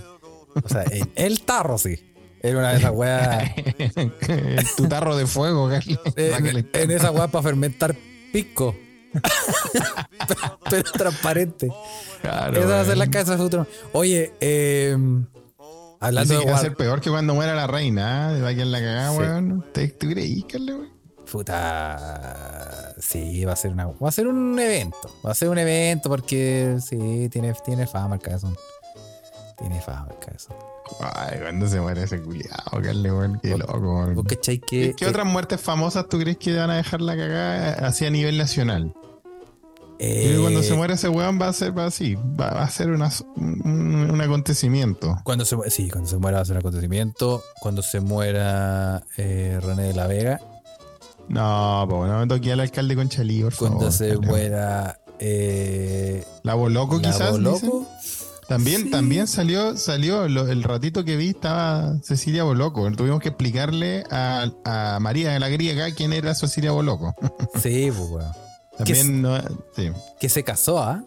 [0.63, 2.11] O sea, en el tarro, sí.
[2.41, 3.51] En una de esas weas.
[4.77, 5.97] tu tarro de fuego, Carly.
[6.15, 7.95] En, esa wea para fermentar
[8.33, 8.75] pico.
[10.69, 11.69] pero, transparente.
[12.21, 13.67] Claro, Esa va a ser la casa de futuro.
[13.93, 14.97] Oye, eh,
[15.99, 16.45] hablando de.
[16.45, 18.35] Va a ser peor que cuando muera la reina.
[18.35, 18.41] ¿eh?
[18.41, 19.65] Va a quedar la cagada, weón.
[19.73, 20.90] ¿Te, creí, weón?
[21.31, 22.93] Puta.
[22.99, 23.87] Sí, va a ser una.
[23.87, 25.09] Va a ser un evento.
[25.25, 28.53] Va a ser un evento porque sí, tiene, tiene fama el caso.
[29.57, 30.49] Tiene fama el caso.
[30.99, 33.09] Ay, cuando se muere ese culiado, Carle,
[33.41, 34.23] qué loco.
[34.27, 38.09] ¿Qué, ¿Qué otras muertes famosas tú crees que van a dejar la cagada así a
[38.09, 38.93] nivel nacional?
[40.03, 43.01] Eh, cuando se muere ese weón va a ser así, va, a ser un,
[44.19, 45.19] acontecimiento.
[45.23, 47.43] Cuando se, sí, cuando se muera va a ser un acontecimiento.
[47.59, 50.41] Cuando se muera eh, René de la Vega,
[51.31, 54.99] no, pues no me toqué al alcalde con Chalí, por Cuando se muera.
[55.19, 57.31] Eh, la Boloco, quizás.
[57.31, 57.87] Boloco.
[58.47, 62.91] También, también salió, salió el ratito que vi estaba Cecilia Boloco.
[62.91, 67.15] Tuvimos que explicarle a, María de la Griega quién era Cecilia Boloco.
[67.61, 68.35] Sí, pues bueno.
[68.77, 69.37] También no,
[69.73, 69.91] sí.
[70.19, 71.03] Que se casó, ¿ah?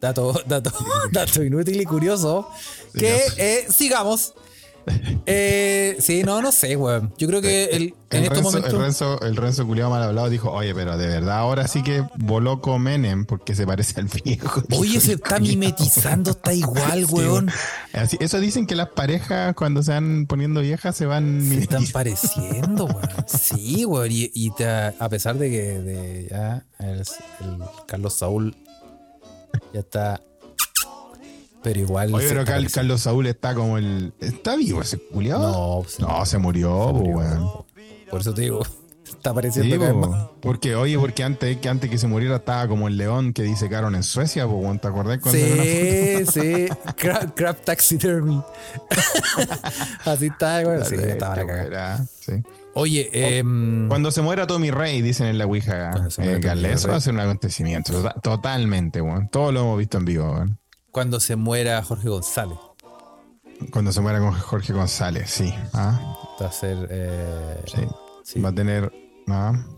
[0.00, 0.72] Dato, dato,
[1.12, 2.50] dato inútil y curioso.
[2.92, 4.34] que eh, sigamos.
[5.30, 7.12] Eh, sí, no, no sé, weón.
[7.18, 8.72] Yo creo que el, en estos momentos.
[8.72, 12.02] El Renzo, el Renzo culiado mal hablado dijo: Oye, pero de verdad, ahora sí que
[12.16, 14.62] voló con Menem porque se parece al viejo.
[14.78, 17.50] Oye, se está mimetizando, está igual, weón.
[17.92, 21.46] eso dicen que las parejas, cuando se van poniendo viejas, se van.
[21.46, 23.08] Se están pareciendo, weón.
[23.26, 24.08] Sí, weón.
[24.10, 27.02] Y, a pesar de que de, ya el
[27.86, 28.56] Carlos Saúl
[29.74, 30.20] ya está
[31.68, 32.14] pero igual.
[32.14, 34.14] Oye, pero Carlos Saúl está como el.
[34.20, 35.84] ¿Está vivo ese culiado?
[35.98, 37.66] No, no, se murió, weón.
[38.10, 38.62] Por eso te digo.
[39.04, 43.32] Está pareciendo Porque, oye, porque antes, que antes que se muriera estaba como el león
[43.32, 46.68] que disecaron en Suecia, ¿te acordás cuando Sí, sí.
[47.34, 48.40] Crab, Taxidermy.
[50.04, 50.84] Así está, güey.
[50.84, 52.34] Sí, estaba la sí.
[52.74, 53.42] Oye, eh,
[53.88, 57.20] cuando se muera Tommy Rey, dicen en la Ouija, eh, eso va a ser un
[57.20, 57.92] acontecimiento.
[58.22, 59.30] Totalmente, weón.
[59.30, 60.58] Todo lo hemos visto en vivo, weón.
[60.98, 62.58] Cuando se muera Jorge González.
[63.70, 65.54] Cuando se muera Jorge González, sí.
[65.72, 65.96] ¿Ah?
[66.42, 66.88] Va a ser.
[66.90, 67.62] Eh,
[68.24, 68.40] sí.
[68.40, 68.92] Va a tener.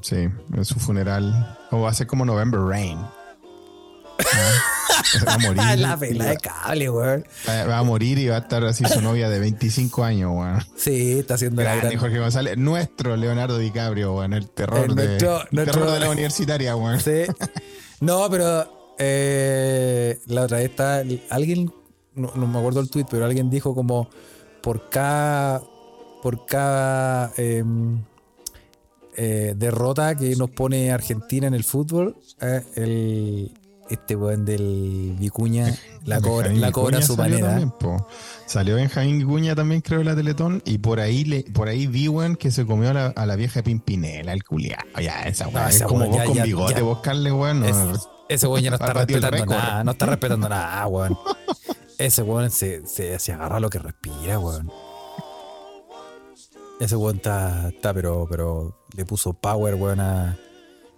[0.00, 1.58] Sí, en su funeral.
[1.72, 2.96] O va a ser como November Rain.
[5.28, 5.62] Va a morir.
[5.76, 7.26] la pela de cable, weón.
[7.46, 10.64] Va a morir y va a estar así su novia de 25 años, weón.
[10.74, 11.98] Sí, está haciendo la gran...
[11.98, 14.32] Jorge González, nuestro Leonardo DiCaprio, weón.
[14.32, 16.98] El terror, de, terror de la universitaria, weón.
[16.98, 17.24] Sí.
[18.00, 21.02] No, pero eh, la otra vez está.
[21.30, 21.72] Alguien,
[22.14, 24.10] no, me acuerdo el tweet, pero alguien dijo como
[24.62, 25.62] por cada.
[26.22, 27.32] Por cada.
[27.36, 27.98] Em,
[29.16, 33.52] eh, derrota que nos pone Argentina en el fútbol, eh, el,
[33.90, 37.60] este weón del Vicuña la cobra, la cobra su manera.
[38.46, 42.36] salió Benjamín Vicuña también, creo, la Teletón, y por ahí le, por ahí vi, weón,
[42.36, 44.84] que se comió a la, vieja Pimpinela, el culiado.
[45.02, 45.68] Ya, esa weón.
[45.68, 47.64] es como vos con bigote, buscarle, weón.
[48.30, 51.18] Ese weón ya no está respetando nada, no está respetando nada, weón.
[51.98, 54.70] Ese weón se, se, se agarra lo que respira, weón.
[56.78, 60.38] Ese weón está, está pero, pero le puso power, weón, a.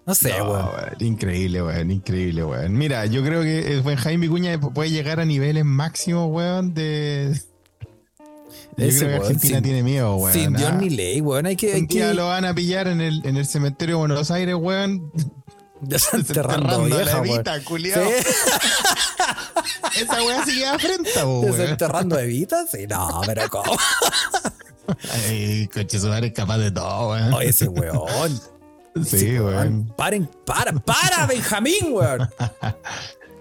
[0.07, 0.69] No sé, weón.
[1.01, 2.75] Increíble, weón, increíble, weón.
[2.75, 7.41] Mira, yo creo que el buen Jaime Vicuña puede llegar a niveles máximos, weón, de.
[8.77, 10.33] Yo creo que Argentina tiene miedo, weón.
[10.35, 10.77] Sin Dios ¿ah?
[10.79, 11.47] ni ley, weón.
[11.47, 11.73] Hay que.
[11.73, 12.13] Hay que...
[12.15, 15.11] lo van a pillar en el, en el cementerio de Buenos Aires, weón.
[15.83, 18.09] Desenterrando vieja, la evita, culiao.
[18.09, 18.29] ¿Sí?
[20.01, 21.51] Esa weón sigue a frente, weón.
[21.51, 22.67] ¿Desenterrando Evita?
[22.67, 23.77] Sí, no, pero ¿cómo?
[25.27, 27.35] Ay, coche es capaz de todo, weón.
[27.35, 28.41] Oye, ese weón.
[29.05, 29.93] Sí, weón.
[29.97, 32.31] Paren, para, para, Benjamín, weón.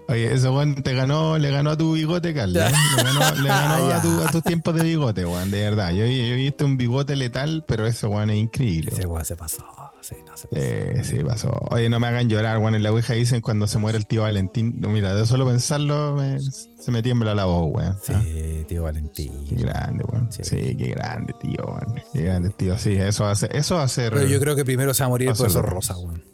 [0.08, 2.64] Oye, ese weón te ganó, le ganó a tu bigote, Carlos.
[2.64, 2.72] ¿eh?
[2.96, 5.90] Le ganó, le ganó a, tu, a, tus tiempos de bigote, weón, de verdad.
[5.90, 8.90] Yo, yo he visto un bigote letal, pero ese weón es increíble.
[8.92, 9.91] Ese weón se pasó.
[10.02, 10.32] Sí, no.
[10.50, 11.50] Eh, sí, pasó.
[11.70, 12.74] Oye, no me hagan llorar, weón.
[12.74, 14.74] En la Ouija dicen cuando se muere el tío Valentín.
[14.80, 16.18] Mira, de solo pensarlo
[16.78, 17.96] se me tiembla la voz, weón.
[18.02, 19.32] Sí, tío Valentín.
[19.48, 20.30] Qué grande, weón.
[20.32, 22.02] Sí, qué grande, tío, weón.
[22.12, 22.76] Qué grande, tío.
[22.76, 24.10] Sí, eso hace, eso hace.
[24.10, 26.31] Pero yo creo que primero se va a morir el profesor Rosa, weón.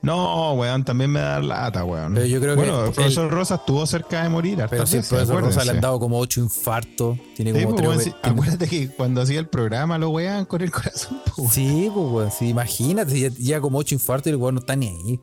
[0.00, 2.14] No, weón, también me da lata, weón.
[2.14, 4.64] Pero yo creo bueno, el profesor Rosa estuvo cerca de morir.
[4.70, 7.18] Pero sí, el profesor Rosa le han dado como ocho infartos.
[7.34, 11.20] Tiene como pues, Acuérdate que cuando hacía el programa lo wean con el corazón.
[11.36, 12.30] Pues, sí, pues, weón.
[12.30, 15.20] Sí, imagínate, ya, como ocho infartos y el weón no está ni ahí.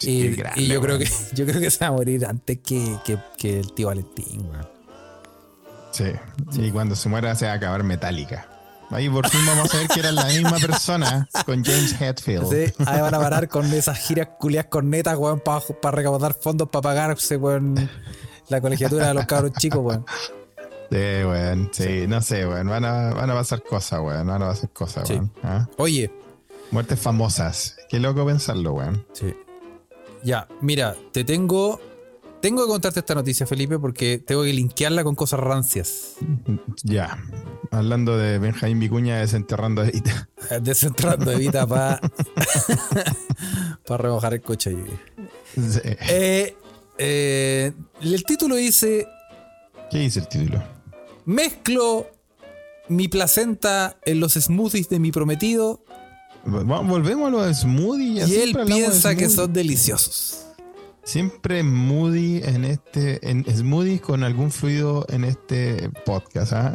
[0.00, 3.60] y, yo creo que yo creo que se va a morir antes que, que, que
[3.60, 4.76] el tío Valentín, weón.
[5.90, 6.04] Sí.
[6.58, 8.55] Y cuando se muera se va a acabar metálica.
[8.90, 12.48] Ahí por fin vamos a ver que era la misma persona con James Hetfield.
[12.48, 16.82] Sí, ahí van a parar con esas giras culias cornetas, weón, para recaudar fondos para
[16.82, 17.88] pagarse, weón,
[18.48, 20.04] la colegiatura de los cabros chicos, weón.
[20.90, 24.48] Sí, weón, sí, no sé, weón, van a, van a pasar cosas, weón, van a
[24.48, 25.32] pasar cosas, weón.
[25.42, 25.68] ¿ah?
[25.78, 26.12] Oye.
[26.70, 29.04] Muertes famosas, qué loco pensarlo, weón.
[29.12, 29.34] Sí.
[30.22, 31.80] Ya, mira, te tengo
[32.46, 36.12] tengo que contarte esta noticia, Felipe, porque tengo que linkearla con cosas rancias.
[36.84, 37.18] Ya.
[37.72, 40.28] Hablando de Benjamín Vicuña desenterrando Evita.
[40.60, 42.00] desenterrando Evita para
[43.86, 44.76] para remojar el coche.
[46.08, 46.56] Eh,
[46.98, 49.08] eh, el título dice.
[49.90, 50.62] ¿Qué dice el título?
[51.24, 52.10] Mezclo
[52.88, 55.82] mi placenta en los smoothies de mi prometido.
[56.44, 58.28] Volvemos a los smoothies.
[58.28, 60.45] Y él piensa que son deliciosos.
[61.06, 63.44] Siempre Moody en este, en
[64.00, 66.52] con algún fluido en este podcast.
[66.52, 66.74] ¿ah?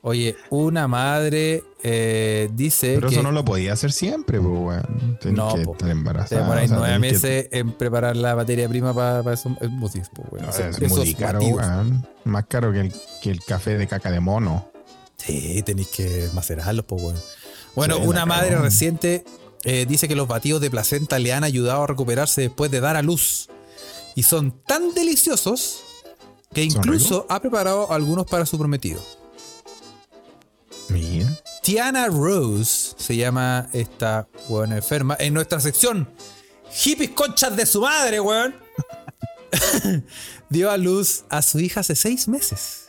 [0.00, 2.94] Oye, una madre eh, dice.
[2.94, 5.18] Pero eso no lo podía hacer siempre, pues, weón.
[5.34, 6.58] No, que estar embarazada.
[6.62, 10.74] Te nueve meses en preparar la materia prima para esos smoothies, pues, weón.
[10.82, 12.06] es muy caro, weón.
[12.24, 14.70] Más caro que el, que el café de caca de mono.
[15.18, 17.16] Sí, tenéis que macerarlos, pues, weón.
[17.74, 19.22] Bueno, una madre reciente
[19.64, 22.96] eh, dice que los batidos de placenta le han ayudado a recuperarse después de dar
[22.96, 23.50] a luz
[24.16, 25.84] y son tan deliciosos
[26.52, 29.00] que incluso ha preparado algunos para su prometido.
[30.88, 31.28] Mira.
[31.62, 35.16] Tiana Rose se llama esta buena enferma.
[35.20, 36.08] En nuestra sección,
[36.72, 38.54] hippies conchas de su madre, weón.
[40.48, 42.86] dio a luz a su hija hace seis meses.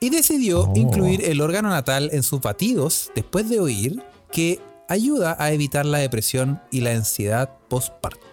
[0.00, 0.72] Y decidió oh.
[0.74, 5.98] incluir el órgano natal en sus batidos después de oír que ayuda a evitar la
[5.98, 8.29] depresión y la ansiedad postparto.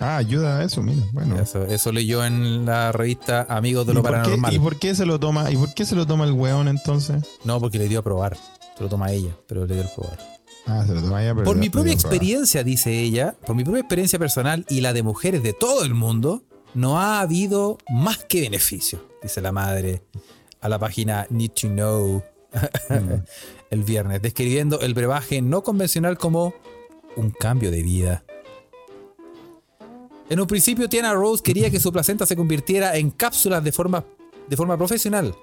[0.00, 1.02] Ah, ayuda a eso, mira.
[1.12, 1.36] Bueno.
[1.40, 4.54] Eso, leyó en la revista Amigos de lo Paranormal.
[4.54, 5.50] ¿Y por qué se lo toma?
[5.50, 7.24] ¿Y por qué se lo toma el weón entonces?
[7.44, 8.36] No, porque le dio a probar.
[8.76, 10.18] Se lo toma ella, pero le dio a probar.
[10.66, 13.80] Ah, se lo toma ella, pero Por mi propia experiencia, dice ella, por mi propia
[13.80, 16.42] experiencia personal y la de mujeres de todo el mundo,
[16.74, 20.02] no ha habido más que beneficio, dice la madre
[20.60, 22.22] a la página Need to Know
[22.90, 23.12] mm.
[23.70, 26.54] el viernes, describiendo el brebaje no convencional como
[27.16, 28.24] un cambio de vida.
[30.30, 34.04] En un principio, Tiana Rose quería que su placenta se convirtiera en cápsulas de forma,
[34.48, 35.34] de forma profesional.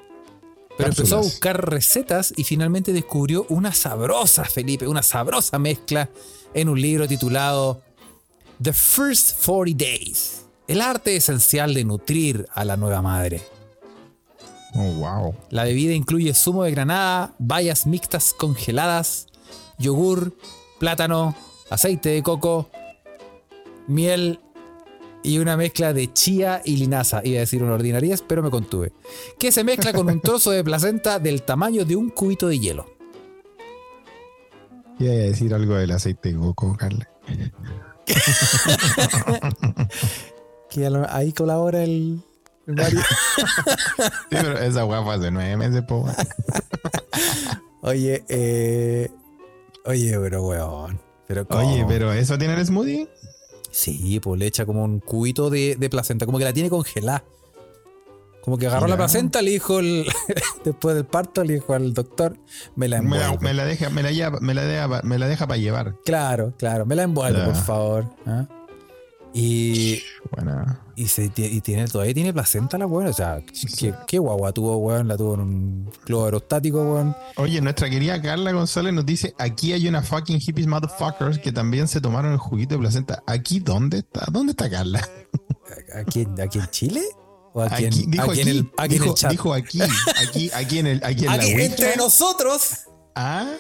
[0.77, 6.09] Pero empezó a buscar recetas y finalmente descubrió una sabrosa, Felipe, una sabrosa mezcla
[6.53, 7.81] en un libro titulado
[8.61, 10.45] The First 40 Days.
[10.67, 13.41] El arte esencial de nutrir a la nueva madre.
[14.73, 15.35] Oh, wow.
[15.49, 19.27] La bebida incluye zumo de granada, bayas mixtas congeladas,
[19.77, 20.35] yogur,
[20.79, 21.35] plátano,
[21.69, 22.69] aceite de coco,
[23.87, 24.39] miel
[25.25, 27.21] y una mezcla de chía y linaza.
[27.23, 28.93] Iba a decir una ordinariedad, pero me contuve.
[29.39, 32.85] Que se mezcla con un trozo de placenta del tamaño de un cubito de hielo.
[34.99, 37.09] Iba a decir algo del aceite de coco, Carla.
[40.69, 42.21] que ahí colabora el,
[42.67, 42.99] Mario.
[43.97, 46.07] sí, pero esa guapa hace nueve meses, po.
[47.81, 49.09] Oye, eh.
[49.85, 50.99] Oye, pero weón.
[51.27, 53.07] Pero Oye, pero ¿eso tiene el smoothie?
[53.75, 57.25] Sí, pues le echa como un cubito de, placenta, como que la tiene congelada.
[58.41, 60.05] Como que agarró la placenta, le dijo el,
[60.63, 62.37] después del parto, le dijo al doctor,
[62.77, 63.37] me la envuelve.
[63.41, 65.95] Me la, deja, me la, me la deja, me la deja para llevar.
[66.05, 68.05] Claro, claro, me la envuelve, por favor.
[68.25, 68.47] ¿ah?
[69.37, 70.01] Y.
[70.31, 70.79] Buena.
[70.95, 73.07] Y, se, y tiene, todavía tiene placenta la weón.
[73.07, 73.43] O sea,
[74.07, 75.09] ¿qué, guagua tuvo, weón?
[75.09, 77.13] La tuvo en un globo aerostático, weón.
[77.35, 81.89] Oye, nuestra querida Carla González nos dice: aquí hay una fucking hippies motherfuckers que también
[81.89, 83.23] se tomaron el juguito de placenta.
[83.27, 84.25] ¿Aquí dónde está?
[84.31, 85.05] ¿Dónde está Carla?
[85.93, 87.01] ¿Aquí, aquí en Chile?
[87.51, 89.31] ¿O aquí, en, dijo aquí, en el, aquí dijo, en el chat?
[89.31, 92.85] Dijo aquí, aquí, aquí en el, aquí en aquí, la Entre nosotros.
[93.15, 93.53] Ah.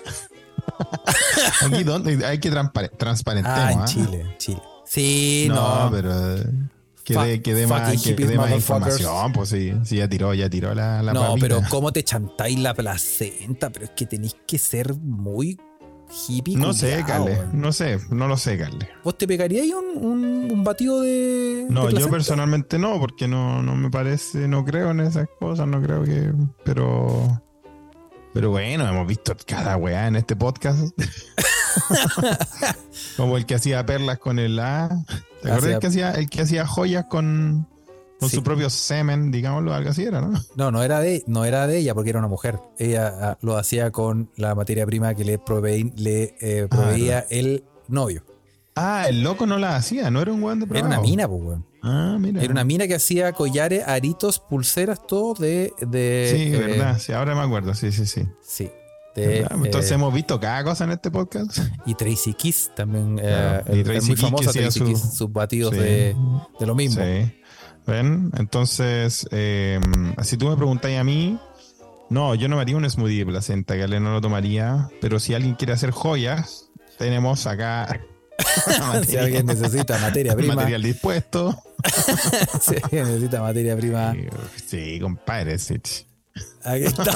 [1.65, 2.49] aquí dónde hay que
[2.97, 3.59] transparentemos.
[3.59, 3.85] Ah, en ¿ah?
[3.85, 4.61] Chile, Chile.
[4.85, 5.85] Sí, no.
[5.85, 6.13] No, pero.
[7.03, 11.13] Que dé, más, que más información, pues sí, sí, ya tiró, ya tiró la, la
[11.13, 13.69] No, pero ¿cómo te chantáis la placenta?
[13.69, 15.55] Pero es que tenéis que ser muy
[16.27, 16.57] hippie.
[16.57, 18.89] No sé, Carle, no sé, no lo sé, Carle.
[19.03, 23.75] ¿Vos te pegaríais un, un, un batido de No, yo personalmente no, porque no, no
[23.75, 27.41] me parece, no creo en esas cosas, no creo que, pero...
[28.33, 30.89] Pero bueno, hemos visto cada weá en este podcast.
[33.17, 34.89] Como el que hacía perlas con el A.
[35.41, 37.67] ¿Te acuerdas el que hacía, el que hacía joyas con,
[38.19, 40.33] con su propio semen, digámoslo, algo así era, ¿no?
[40.55, 42.59] No, no era de, no era de ella porque era una mujer.
[42.77, 45.39] Ella ah, lo hacía con la materia prima que le,
[45.95, 48.23] le eh, ah, proveía el novio.
[48.75, 51.65] Ah, el loco no la hacía, no era un guante Era una mina, pues, weón.
[51.81, 52.41] Ah, mira.
[52.41, 55.71] Era una mina que hacía collares, aritos, pulseras, todo de.
[55.79, 58.27] de sí, verdad, sí, ahora me acuerdo, sí, sí, sí.
[58.41, 58.69] Sí.
[59.15, 61.57] Entonces eh, hemos visto cada cosa en este podcast.
[61.85, 63.19] Y Tracy Kiss también.
[63.21, 66.15] Eh, y Tracy muy famosa Tracy Kiss, sus batidos de,
[66.59, 67.03] de, lo mismo.
[67.03, 67.31] Sí.
[67.87, 68.31] ¿Ven?
[68.37, 69.79] Entonces, eh,
[70.23, 71.37] si tú me preguntáis a mí,
[72.09, 74.89] no, yo no me haría un smoothie de placenta, que no lo tomaría.
[75.01, 78.01] Pero si alguien quiere hacer joyas, tenemos acá.
[79.07, 80.55] si alguien necesita materia prima.
[80.55, 81.57] Material dispuesto.
[82.59, 84.13] si alguien necesita materia prima.
[84.65, 85.57] Sí, compadre.
[85.59, 85.79] Sí.
[86.63, 87.13] Aquí, está,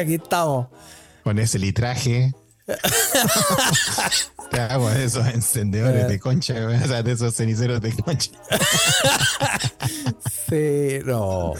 [0.00, 0.66] aquí estamos
[1.28, 2.32] con ese litraje.
[4.50, 8.30] Te hago de esos encendedores de concha, o sea, de esos ceniceros de concha.
[10.48, 11.52] sí, no.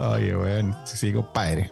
[0.00, 1.70] Oye, weón, sí, compadre.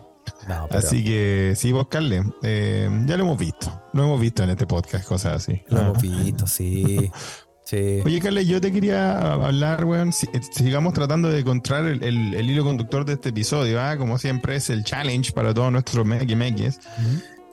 [0.71, 2.23] Así que sí, buscarle.
[2.45, 3.83] Eh, ya lo hemos visto.
[3.93, 5.65] Lo hemos visto en este podcast, cosas así.
[5.67, 7.11] Lo hemos visto, sí.
[7.65, 8.01] Sí.
[8.05, 10.13] Oye, Carles, yo te quería hablar, weón.
[10.13, 13.97] sigamos tratando de encontrar el, hilo conductor de este episodio, ¿ah?
[13.97, 16.37] Como siempre es el challenge para todos nuestros mequis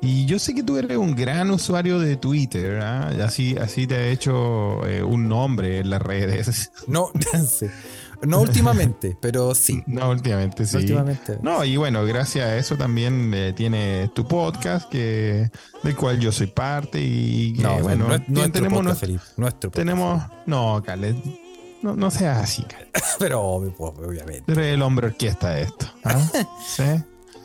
[0.01, 3.09] y yo sé que tú eres un gran usuario de Twitter, ¿ah?
[3.23, 6.71] así, así te ha hecho eh, un nombre en las redes.
[6.87, 7.11] No,
[8.23, 9.83] no últimamente, pero sí.
[9.85, 10.77] No últimamente, sí.
[10.77, 11.37] últimamente.
[11.41, 15.51] No, y bueno, gracias a eso también eh, tienes tu podcast, que
[15.83, 20.81] del cual yo soy parte y no, bueno, no, tenemos podcast, Felipe, nuestro tenemos, no,
[20.83, 21.15] Carles,
[21.83, 22.65] no, no seas así,
[23.19, 24.51] pero obviamente.
[24.51, 25.85] eres el hombre orquesta esto.
[26.03, 26.19] ¿ah?
[26.65, 26.83] ¿Sí?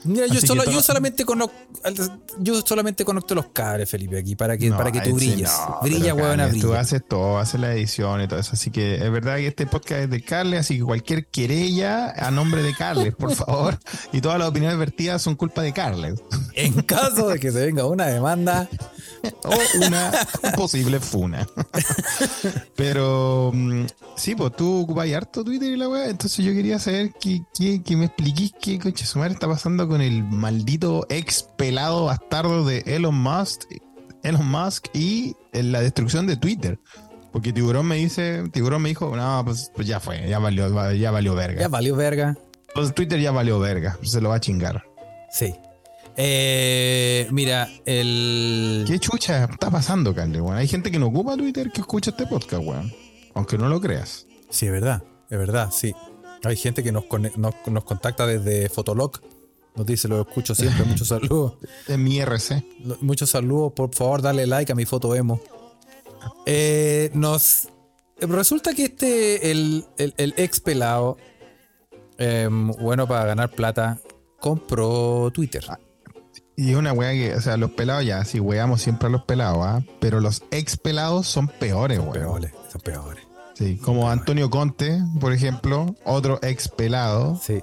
[0.05, 1.55] Mira, yo, solo, yo, solamente conozco,
[2.39, 5.51] yo solamente conozco los cables, Felipe, aquí, para que, para que tú brilles.
[5.83, 6.63] Brilla, huevona, brilla.
[6.63, 8.51] Tú haces todo, haces la edición y todo eso.
[8.53, 12.31] Así que es verdad que este podcast es de Carles, así que cualquier querella a
[12.31, 13.79] nombre de Carles, por favor.
[14.13, 16.23] y todas las opiniones vertidas son culpa de Carles.
[16.55, 18.69] En caso de que se venga una demanda,
[19.45, 20.13] o una
[20.57, 21.47] posible funa.
[22.77, 23.85] Pero mm,
[24.17, 26.09] sí, pues tú ocupas harto Twitter y la weá.
[26.09, 29.94] Entonces yo quería saber que, que, me expliquís qué coche su madre está pasando con
[30.01, 33.63] el maldito ex pelado bastardo de Elon Musk,
[34.23, 36.79] Elon Musk y la destrucción de Twitter.
[37.33, 41.11] Porque Tiburón me dice, Tiburón me dijo, no, pues, pues ya fue, ya valió, ya
[41.11, 41.61] valió verga.
[41.61, 42.39] Ya valió verga.
[42.75, 44.85] Pues Twitter ya valió verga, se lo va a chingar.
[45.31, 45.55] Sí.
[46.17, 48.85] Eh, mira, el.
[48.87, 52.63] ¿Qué chucha está pasando, Carle, Hay gente que no ocupa Twitter que escucha este podcast,
[52.65, 52.93] weón.
[53.35, 54.27] Aunque no lo creas.
[54.49, 55.93] Sí, es verdad, es verdad, sí.
[56.45, 57.05] Hay gente que nos,
[57.37, 59.21] nos, contacta desde Fotolog.
[59.75, 61.55] Nos dice, lo escucho siempre, muchos saludos.
[61.89, 62.65] En mi RC.
[63.01, 65.41] Muchos saludos, por favor, dale like a mi foto emo.
[66.47, 67.69] Eh, nos
[68.21, 71.17] resulta que este, el, el, ex pelado,
[72.19, 74.01] em, bueno, para ganar plata,
[74.39, 75.65] compró Twitter.
[75.69, 75.79] Ah,
[76.57, 79.59] y una weá que, o sea, los pelados ya, si weamos siempre a los pelados,
[79.63, 79.83] ¿ah?
[80.01, 83.25] Pero los ex pelados son peores, son Peores, son peores.
[83.55, 87.41] Sí, como Antonio Conte, por ejemplo, otro ex pelado.
[87.43, 87.63] Sí.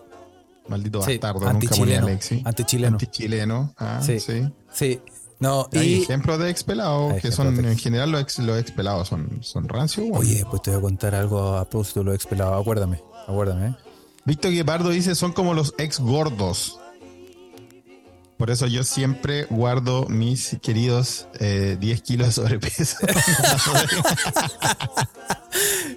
[0.71, 2.41] Maldito bastardo, nunca ponía Alexi.
[2.45, 2.95] Antichileno.
[2.95, 3.73] Antichileno.
[3.77, 4.19] Ah, sí.
[4.19, 4.49] sí.
[4.71, 5.01] Sí.
[5.39, 6.01] No, Hay y...
[6.03, 9.67] ejemplos de ex pelados que son, en general, los ex, los ex pelados son, son
[9.67, 10.07] rancios.
[10.13, 12.61] Oye, pues te voy a contar algo a propósito de los ex pelados.
[12.61, 13.67] Acuérdame, acuérdame.
[13.67, 13.75] ¿eh?
[14.23, 16.79] Víctor Guepardo dice: son como los ex gordos.
[18.37, 22.97] Por eso yo siempre guardo mis queridos 10 eh, kilos de sobrepeso.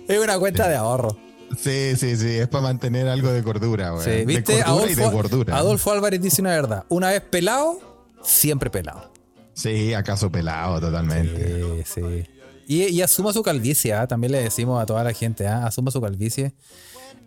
[0.08, 1.16] es una cuenta de ahorro.
[1.58, 4.04] Sí, sí, sí, es para mantener algo de cordura, güey.
[4.04, 4.62] Sí, ¿viste?
[4.62, 6.84] Adolfo, Adolfo Álvarez dice una verdad.
[6.88, 7.80] Una vez pelado,
[8.22, 9.10] siempre pelado.
[9.52, 11.84] Sí, acaso pelado, totalmente.
[11.84, 12.28] Sí, sí.
[12.66, 14.06] Y, asuma su calvicie, ¿ah?
[14.06, 15.66] también le decimos a toda la gente, ¿ah?
[15.66, 16.54] asuma su calvicie.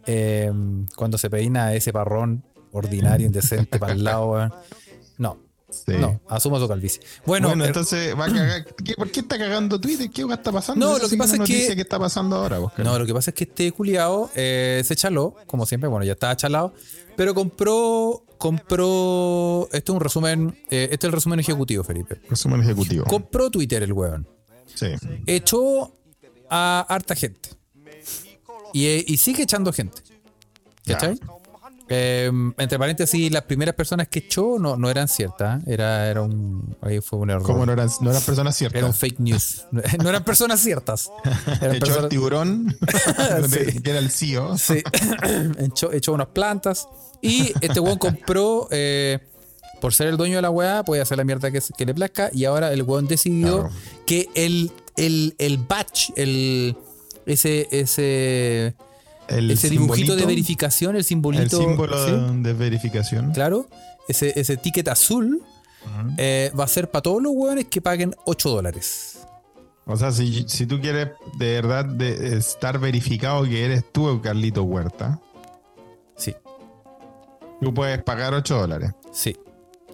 [0.06, 0.52] Eh,
[0.96, 4.50] cuando se peina ese parrón ordinario, indecente para el lado, güey.
[5.88, 5.98] No.
[6.00, 7.02] No, asuma su calvicie.
[7.26, 8.66] Bueno, bueno entonces va a cagar.
[8.98, 10.10] ¿Por qué está cagando Twitter?
[10.10, 10.94] ¿Qué está pasando?
[10.94, 11.76] No, lo que pasa es que.
[11.76, 15.36] ¿Qué está pasando ahora, No, lo que pasa es que este culiado eh, se chaló,
[15.46, 16.74] como siempre, bueno, ya estaba chalado,
[17.16, 18.24] pero compró.
[18.38, 19.68] Compró.
[19.72, 20.58] Esto es un resumen.
[20.70, 22.22] Eh, este es el resumen ejecutivo, Felipe.
[22.30, 23.06] Resumen ejecutivo.
[23.06, 24.28] Compró Twitter el weón.
[24.74, 24.88] Sí.
[25.26, 25.92] Echó
[26.50, 27.50] a harta gente.
[28.74, 30.02] Y, y sigue echando gente.
[30.86, 31.20] ¿Cachai?
[31.90, 35.66] Eh, entre paréntesis, las primeras personas que echó no, no eran ciertas.
[35.66, 36.76] Era, era un.
[36.82, 37.44] Ahí fue un error.
[37.44, 38.78] ¿Cómo no eran, no eran personas ciertas?
[38.78, 39.66] Era un fake news.
[39.72, 41.10] no eran personas ciertas.
[41.74, 42.78] echó el tiburón,
[43.84, 44.58] que era el CEO.
[44.58, 44.84] Sí.
[45.60, 46.88] echó, echó, unas plantas.
[47.22, 48.68] Y este weón compró.
[48.72, 49.20] Eh,
[49.80, 52.32] por ser el dueño de la weá, puede hacer la mierda que, que le plazca.
[52.34, 53.70] Y ahora el weón decidió
[54.08, 56.76] que el, el, el batch, el,
[57.28, 58.76] ese, ese
[59.28, 61.62] ese dibujito de verificación, el simbolito.
[61.62, 63.32] El símbolo de verificación.
[63.32, 63.68] Claro,
[64.08, 65.44] ese, ese ticket azul
[66.18, 69.20] eh, va a ser para todos los hueones que paguen 8 dólares.
[69.86, 75.20] O sea, si, tú quieres de verdad de estar verificado que eres tú, Carlito Huerta.
[76.18, 76.36] Sí.
[77.62, 78.92] Tú puedes pagar 8 dólares.
[79.14, 79.38] Sí.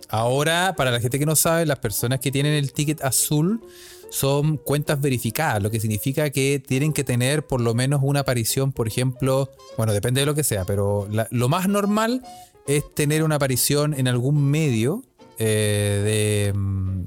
[0.10, 3.62] Ahora, para la gente que no sabe, las personas que tienen el ticket azul
[4.10, 8.72] son cuentas verificadas, lo que significa que tienen que tener por lo menos una aparición,
[8.72, 12.22] por ejemplo, bueno, depende de lo que sea, pero lo más normal
[12.68, 15.04] es tener una aparición en algún medio
[15.40, 16.54] eh,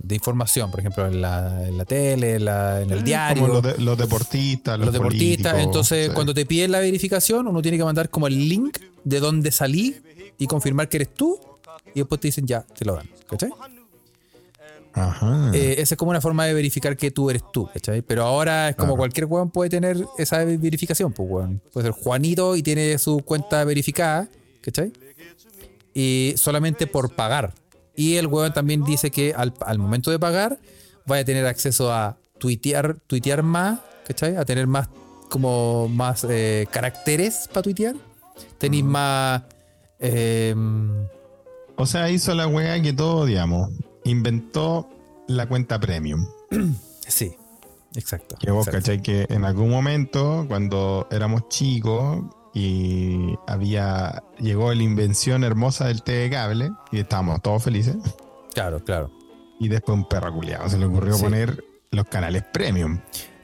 [0.02, 3.46] de, información, por ejemplo, en la, tele, en, el diario.
[3.46, 5.58] Como los, deportistas, los, deportistas.
[5.60, 9.52] Entonces, cuando te piden la verificación, uno tiene que mandar como el link de dónde
[9.52, 9.96] salí
[10.38, 11.38] y confirmar que eres tú,
[11.96, 13.08] y después te dicen ya, te lo dan.
[13.26, 13.50] ¿Cachai?
[15.54, 18.02] Eh, esa es como una forma de verificar que tú eres tú, ¿cachai?
[18.02, 21.62] Pero ahora es como cualquier weón puede tener esa verificación, pues weón.
[21.72, 24.28] Puede ser Juanito y tiene su cuenta verificada,
[24.60, 24.92] ¿cachai?
[25.94, 27.54] Y solamente por pagar.
[27.94, 30.58] Y el weón también dice que al, momento de pagar
[31.06, 34.36] vaya a tener acceso a tuitear, tuitear más, ¿cachai?
[34.36, 34.90] A tener más
[35.30, 37.96] como más eh, caracteres para tuitear.
[38.58, 39.44] Tenéis más...
[39.98, 41.06] Em,
[41.76, 43.70] o sea, hizo la weá que todos odiamos
[44.04, 44.88] inventó
[45.28, 46.26] la cuenta premium.
[47.08, 47.36] Sí,
[47.94, 48.34] exacto.
[48.40, 55.44] Que vos cachai que en algún momento, cuando éramos chicos y había llegó la invención
[55.44, 57.94] hermosa del TV cable y estábamos todos felices.
[58.52, 59.12] Claro, claro.
[59.60, 61.62] Y después un perro culiado se le ocurrió poner
[61.92, 62.98] los canales premium.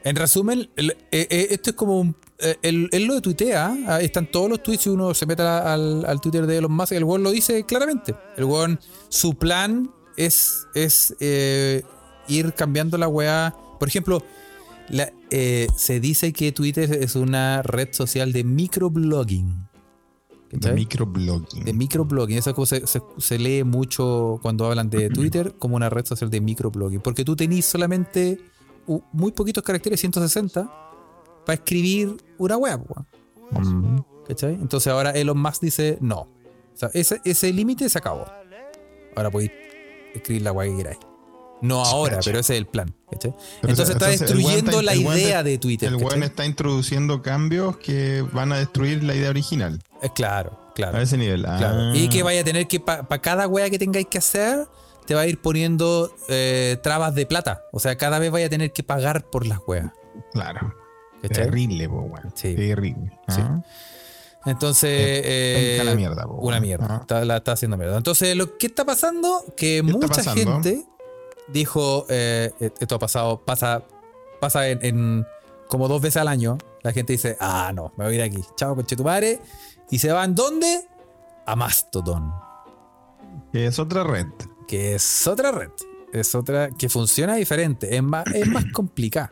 [0.05, 2.17] En resumen, eh, eh, esto es como un.
[2.39, 6.05] Eh, él, lo de tuitea, ah, están todos los tweets y uno se mete al,
[6.05, 8.15] al Twitter de Elon Musk, el weón lo dice claramente.
[8.37, 11.85] El weón, su plan es, es eh,
[12.27, 13.55] ir cambiando la weá.
[13.79, 14.25] Por ejemplo,
[15.77, 19.69] se dice que Twitter es una red social de microblogging.
[20.51, 21.65] De microblogging.
[21.65, 22.39] De microblogging.
[22.39, 22.83] Eso se,
[23.19, 27.01] se, lee mucho cuando hablan de Twitter como una red social de microblogging.
[27.01, 28.39] Porque tú tenés solamente
[29.12, 30.70] muy poquitos caracteres, 160,
[31.45, 32.80] para escribir una web.
[34.28, 36.28] Entonces ahora Elon Musk dice no.
[36.93, 38.24] ese, ese límite se acabó.
[39.14, 39.53] Ahora podéis
[40.14, 40.99] escribir la guay que queráis.
[41.62, 42.93] No ahora, pero ese es el plan.
[43.62, 45.89] Entonces está destruyendo la idea de Twitter.
[45.89, 49.80] El weón está introduciendo cambios que van a destruir la idea original.
[50.03, 50.99] Es claro, claro.
[50.99, 51.47] A ese nivel.
[51.47, 51.93] Ah.
[51.95, 54.66] Y que vaya a tener que, para cada wea que tengáis que hacer,
[55.07, 57.63] te va a ir poniendo eh, trabas de plata.
[57.73, 59.93] O sea, cada vez vaya a tener que pagar por las weas.
[60.33, 60.75] Claro.
[61.29, 62.33] Terrible, weón.
[62.35, 62.55] Sí.
[62.55, 63.13] Terrible.
[63.29, 63.41] Sí.
[63.41, 63.63] Ah.
[64.45, 64.91] Entonces.
[65.25, 66.99] Eh, la mierda, una mierda.
[67.03, 67.97] Está, la está haciendo mierda.
[67.97, 70.85] Entonces, lo que está pasando, que mucha gente
[71.49, 73.85] dijo, eh, esto ha pasado, pasa,
[74.41, 75.27] pasa en,
[75.69, 78.45] como dos veces al año, la gente dice, ah, no, me voy a ir aquí.
[78.57, 79.41] Chao, conchetumare.
[79.91, 80.89] Y se van, ¿dónde?
[81.47, 82.33] A Mastodon.
[83.53, 84.27] Que es otra red.
[84.73, 85.68] Que es otra red.
[86.14, 87.95] Es otra que funciona diferente.
[87.95, 89.31] Es más, es más complicada.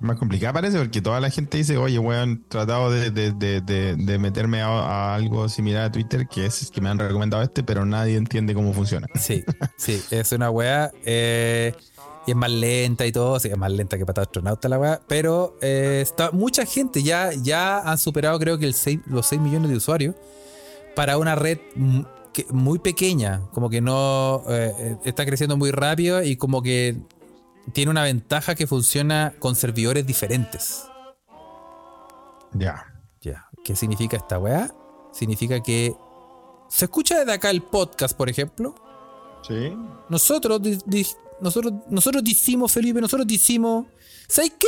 [0.00, 4.18] Más complicada parece porque toda la gente dice, oye, weón, tratado de, de, de, de
[4.18, 8.16] meterme a, algo similar a Twitter, que es que me han recomendado este, pero nadie
[8.16, 9.06] entiende cómo funciona.
[9.14, 9.44] Sí,
[9.76, 10.90] sí, es una weá.
[11.04, 11.72] Eh,
[12.26, 15.00] y es más lenta y todo, sí, es más lenta que para astronauta la weá.
[15.06, 18.74] Pero eh, está, mucha gente ya, ya han superado, creo que el
[19.06, 20.16] los 6 millones de usuarios
[20.96, 21.58] para una red
[22.50, 26.96] muy pequeña, como que no eh, está creciendo muy rápido y como que
[27.72, 30.84] tiene una ventaja que funciona con servidores diferentes.
[32.52, 32.92] Ya.
[33.20, 33.48] Ya.
[33.64, 34.72] ¿Qué significa esta weá?
[35.12, 35.94] Significa que
[36.68, 38.74] se escucha desde acá el podcast, por ejemplo.
[39.42, 39.72] Sí.
[40.08, 40.60] Nosotros,
[41.40, 43.86] nosotros, nosotros decimos, Felipe, nosotros decimos,
[44.28, 44.66] ¿sabes qué?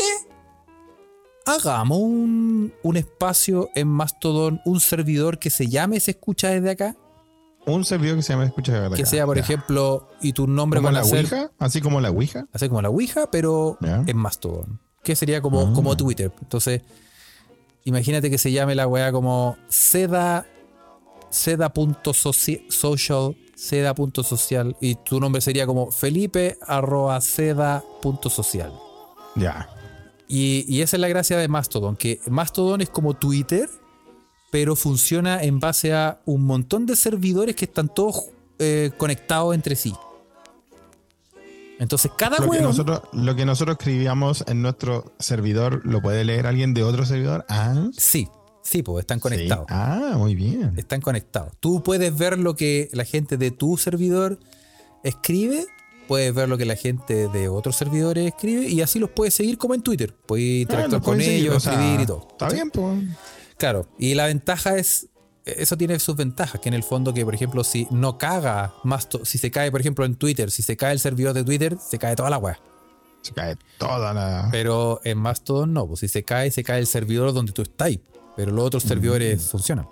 [1.47, 6.97] Hagamos un, un espacio en Mastodon, un servidor que se llame Se escucha desde acá.
[7.69, 10.91] Un servidor que se llame Escucha de Que sea, por ejemplo, y tu nombre ¿Como
[10.91, 11.51] la Ouija?
[11.59, 12.47] ¿Así como la Ouija?
[12.53, 14.81] Así como la Ouija, pero en Mastodon.
[15.03, 15.73] Que sería como, ah.
[15.75, 16.33] como Twitter.
[16.41, 16.83] Entonces,
[17.85, 20.47] imagínate que se llame la weá como seda
[21.31, 22.63] seda.social
[23.59, 28.73] seda.social y tu nombre sería como felipe arroba seda.social.
[29.35, 29.69] Ya.
[30.29, 33.69] Y, y esa es la gracia de Mastodon, que Mastodon es como Twitter,
[34.51, 39.77] pero funciona en base a un montón de servidores que están todos eh, conectados entre
[39.77, 39.95] sí.
[41.79, 46.47] Entonces, cada lo que nosotros Lo que nosotros escribíamos en nuestro servidor, ¿lo puede leer
[46.47, 47.45] alguien de otro servidor?
[47.49, 47.89] Ah.
[47.97, 48.29] Sí,
[48.63, 49.67] sí, pues están conectados.
[49.69, 50.75] Ah, muy bien.
[50.77, 51.53] Están conectados.
[51.61, 54.41] Tú puedes ver lo que la gente de tu servidor
[55.05, 55.67] escribe,
[56.09, 59.57] puedes ver lo que la gente de otros servidores escribe y así los puedes seguir
[59.57, 60.13] como en Twitter.
[60.27, 62.27] Puedes interactuar con ellos, escribir y todo.
[62.33, 63.05] Está bien, pues.
[63.59, 65.09] Claro, y la ventaja es,
[65.45, 69.09] eso tiene sus ventajas, que en el fondo que, por ejemplo, si no caga más,
[69.25, 71.99] si se cae, por ejemplo, en Twitter, si se cae el servidor de Twitter, se
[71.99, 72.57] cae toda la web.
[73.21, 74.49] Se cae toda la...
[74.53, 77.91] Pero en Mastodon no, pues si se cae, se cae el servidor donde tú estás,
[78.37, 79.49] pero los otros servidores mm.
[79.49, 79.89] funcionan.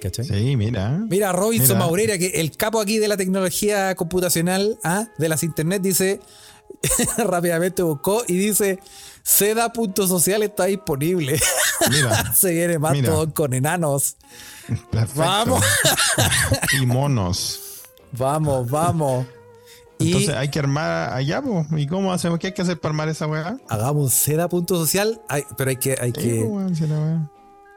[0.00, 0.24] ¿Cachai?
[0.24, 1.04] Sí, mira.
[1.10, 5.08] Mira, Robinson Maureira, que el capo aquí de la tecnología computacional, ¿ah?
[5.18, 6.20] de las internet, dice,
[7.18, 8.78] rápidamente buscó y dice,
[9.26, 11.40] Seda.social está disponible.
[11.90, 14.16] Mira, Se viene más todo con enanos.
[15.16, 15.64] Vamos.
[16.80, 17.82] y monos.
[18.12, 19.26] Vamos, vamos.
[19.98, 21.42] Entonces hay que armar allá,
[21.76, 22.38] ¿y cómo hacemos?
[22.38, 23.58] ¿Qué hay que hacer para armar esa weá?
[23.68, 25.20] Hagamos seda.social,
[25.56, 25.96] pero hay que.
[26.00, 26.48] Hay que...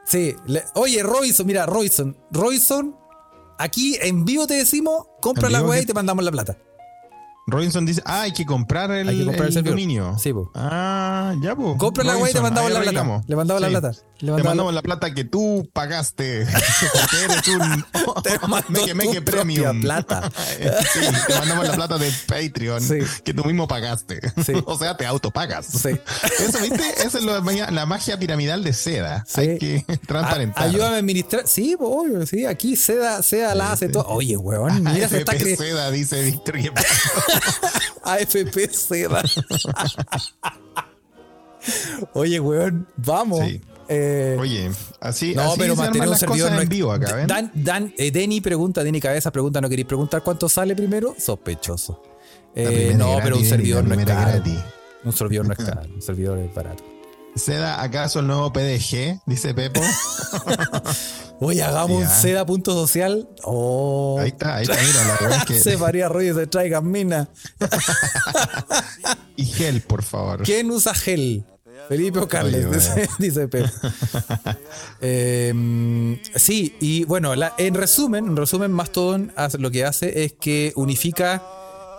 [0.06, 0.36] Sí,
[0.76, 2.96] oye, Robinson, mira, Robinson, Robinson,
[3.58, 6.58] aquí en vivo te decimos, compra la weá y te mandamos la plata.
[7.52, 10.16] Robinson dice, ah, hay que comprar el, hay el, dominio.
[10.18, 10.52] Sí, po.
[10.56, 11.78] Ah, ya, pues.
[11.78, 13.22] Compra la web y te mandamos la plata.
[13.28, 13.92] Le mandamos la plata.
[14.20, 14.82] Le mandamos, la...
[14.82, 16.46] plata que tú pagaste.
[16.94, 17.86] Porque eres un
[18.84, 19.82] te me que premium.
[19.82, 20.30] plata.
[20.94, 22.84] sí, te mandamos la plata de Patreon
[23.24, 24.20] que tú mismo pagaste.
[24.66, 25.68] o sea, te autopagas.
[25.68, 25.98] Sí.
[26.40, 26.84] Eso, ¿viste?
[26.98, 29.26] Esa es lo, la magia piramidal de seda.
[29.36, 30.68] Hay que transparentar.
[30.68, 31.48] ayúdame a administrar.
[31.48, 32.46] Sí, obvio, sí.
[32.46, 34.06] Aquí seda, seda la hace todo.
[34.08, 34.84] Oye, weón.
[34.84, 36.60] Mira, se está seda, dice Víctor.
[38.04, 39.24] AFP seda.
[42.14, 43.42] Oye, weón, vamos.
[43.92, 44.70] Eh, Oye,
[45.00, 47.28] así, no, así pero mantener un servidor no en vivo acá, ¿ven?
[47.28, 51.16] Dan, Dan eh, Denny pregunta, Denny Cabeza pregunta, ¿no queréis preguntar cuánto sale primero?
[51.18, 52.04] Sospechoso.
[52.56, 54.44] Eh, no, pero un servidor no es caro.
[55.04, 56.84] Un servidor no es caro, un servidor es barato.
[57.36, 59.22] ¿Seda acaso el nuevo PDG?
[59.26, 59.82] Dice Pepo.
[61.40, 63.30] Oye, hagamos un seda.social.
[63.44, 64.18] Oh.
[64.20, 65.60] Ahí está, ahí está, mira, la verdad que.
[65.60, 67.30] se faría rollo se traigan mina.
[69.38, 70.44] y gel, por favor.
[70.44, 71.46] ¿Quién usa gel?
[71.88, 72.68] Felipe o Carles,
[73.18, 73.70] dice, Pepo.
[75.02, 81.42] Em, sí, y bueno, en resumen, en resumen, Mastodon lo que hace es que unifica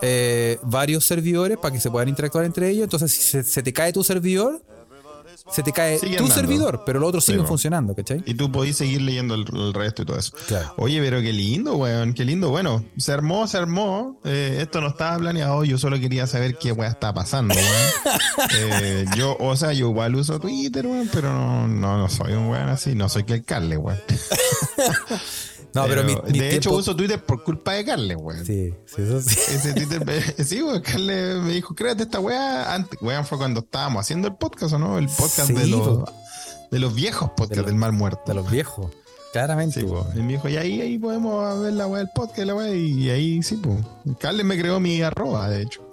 [0.01, 2.83] eh, varios servidores para que se puedan interactuar entre ellos.
[2.83, 4.63] Entonces, si se te cae tu servidor,
[5.49, 8.23] se te cae tu servidor, pero los otros siguen funcionando, ¿cachai?
[8.25, 10.33] Y tú podés seguir leyendo el, resto y todo eso.
[10.77, 12.49] Oye, pero qué lindo, weón, qué lindo.
[12.49, 14.19] Bueno, se armó, se armó.
[14.23, 17.67] Eh, esto no estaba planeado, yo solo quería saber qué weón está pasando, weón.
[18.53, 22.49] Eh, yo, o sea, yo igual uso Twitter, weón, pero no, no, no soy un
[22.49, 23.99] weón así, no soy que el Carle, weón.
[25.73, 28.45] No, pero, de hecho uso Twitter por culpa de Carle, weón.
[28.45, 29.37] Sí, sí, eso sí.
[29.55, 32.73] Ese Twitter, me, sí, weón, Carle me dijo, créate esta weá.
[32.73, 34.97] Antes, weón, fue cuando estábamos haciendo el podcast, ¿o no?
[34.97, 36.03] El podcast de, los,
[36.71, 38.21] de los viejos podcasts del mal muerto.
[38.27, 38.91] De los viejos.
[39.31, 39.79] Claramente.
[39.79, 40.07] Sí, weón.
[40.13, 43.09] Y me dijo, y ahí, ahí podemos ver la weá del podcast, la weá, y
[43.09, 43.77] ahí sí, pues.
[44.19, 45.87] Carle me creó mi arroba, de hecho.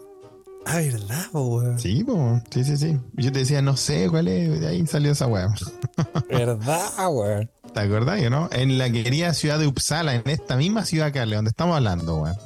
[0.67, 1.79] Ah, ¿verdad, weón?
[1.79, 2.43] Sí, po.
[2.51, 2.99] sí, sí, sí.
[3.15, 5.49] Yo te decía, no sé cuál es, de ahí salió esa weá.
[6.29, 7.51] ¿Verdad, weón?
[7.73, 8.49] ¿Te acordás, yo no?
[8.53, 12.37] En la querida ciudad de Uppsala, en esta misma ciudad, Carle, donde estamos hablando, weón.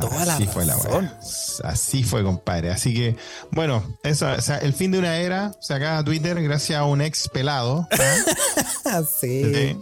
[0.00, 1.18] Toda Así fue la weá.
[1.64, 2.70] Así fue, compadre.
[2.70, 3.16] Así que,
[3.50, 7.00] bueno, eso, o sea, el fin de una era se acaba Twitter gracias a un
[7.00, 7.88] ex pelado.
[8.84, 9.02] ¿ah?
[9.20, 9.76] sí.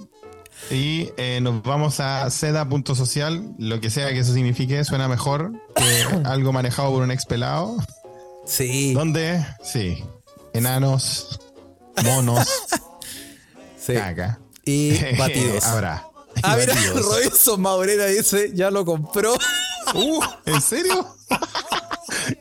[0.71, 6.07] Y eh, nos vamos a seda.social, lo que sea que eso signifique, suena mejor que
[6.25, 7.77] algo manejado por un ex pelado.
[8.47, 8.95] Sí.
[8.95, 10.05] Donde, sí,
[10.53, 11.41] enanos,
[12.05, 12.49] monos,
[13.87, 13.95] sí.
[14.65, 15.65] Y batidos.
[15.65, 16.07] Habrá.
[16.43, 19.35] Ah, mira, Robinson Maurera dice, ya lo compró.
[19.95, 21.07] Uh, ¿en serio?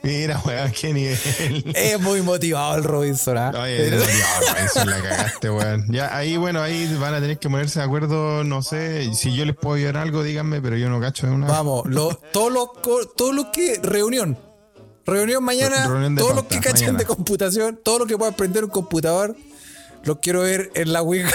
[0.01, 1.71] Mira, weón, qué nivel.
[1.75, 3.51] Es muy motivado el Robinson, ¿ah?
[3.55, 5.85] Oye, Robinson la cagaste, weón.
[5.91, 9.45] Ya, ahí, bueno, ahí van a tener que ponerse de acuerdo, no sé, si yo
[9.45, 11.45] les puedo ayudar algo, díganme, pero yo no cacho de una.
[11.45, 12.73] Vamos, lo, todo, lo,
[13.15, 13.79] todo lo que.
[13.81, 14.39] Reunión.
[15.05, 15.87] Reunión mañana.
[16.17, 19.35] todo lo que cachen de computación, todo lo que pueda aprender un computador
[20.05, 21.33] lo quiero ver en la Ouija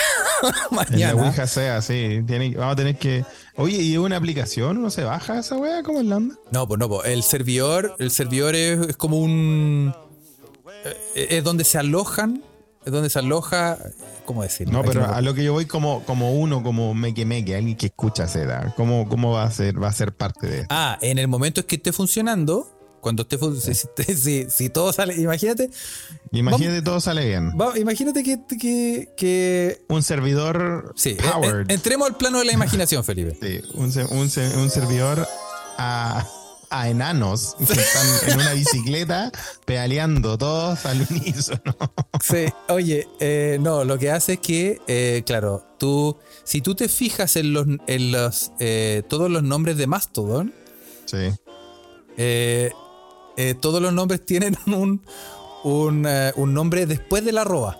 [0.71, 1.11] mañana.
[1.11, 2.21] En la Ouija sea, sí.
[2.57, 3.25] vamos a tener que.
[3.57, 4.81] Oye, ¿y una aplicación?
[4.81, 5.83] ¿No se baja esa weá?
[5.83, 6.37] ¿Cómo es la onda?
[6.51, 7.09] No, pues no, pues.
[7.09, 9.95] El servidor, el servidor es, como un.
[11.14, 12.43] Eh, es donde se alojan.
[12.85, 13.77] Es donde se aloja.
[14.25, 14.73] ¿Cómo decirlo?
[14.73, 17.87] No, pero a lo que yo voy como, como uno, como meque meque, alguien que
[17.87, 18.73] escucha seda.
[18.77, 20.68] ¿Cómo, ¿Cómo va a ser, va a ser parte de esto?
[20.71, 23.38] Ah, en el momento en que esté funcionando, cuando esté
[24.14, 25.70] si, si, todo sale, imagínate.
[26.32, 27.53] Imagínate todo sale bien.
[27.76, 31.16] imagínate que, que, Un servidor sí,
[31.68, 33.36] entremos al plano de la imaginación, Felipe.
[33.40, 35.26] Sí, un, un, servidor
[35.78, 36.26] a,
[36.70, 39.32] a enanos que están en una bicicleta
[39.64, 41.76] pedaleando todos al unísono.
[42.22, 46.88] Sí, oye, eh, no, lo que hace es que, eh, claro, tú, si tú te
[46.88, 50.55] fijas en los, en los eh, todos los nombres de Mastodon,
[51.07, 51.30] sí.
[52.16, 52.70] Eh,
[53.37, 55.03] eh, todos los nombres tienen un,
[56.07, 57.78] eh, un, nombre después de la arroba.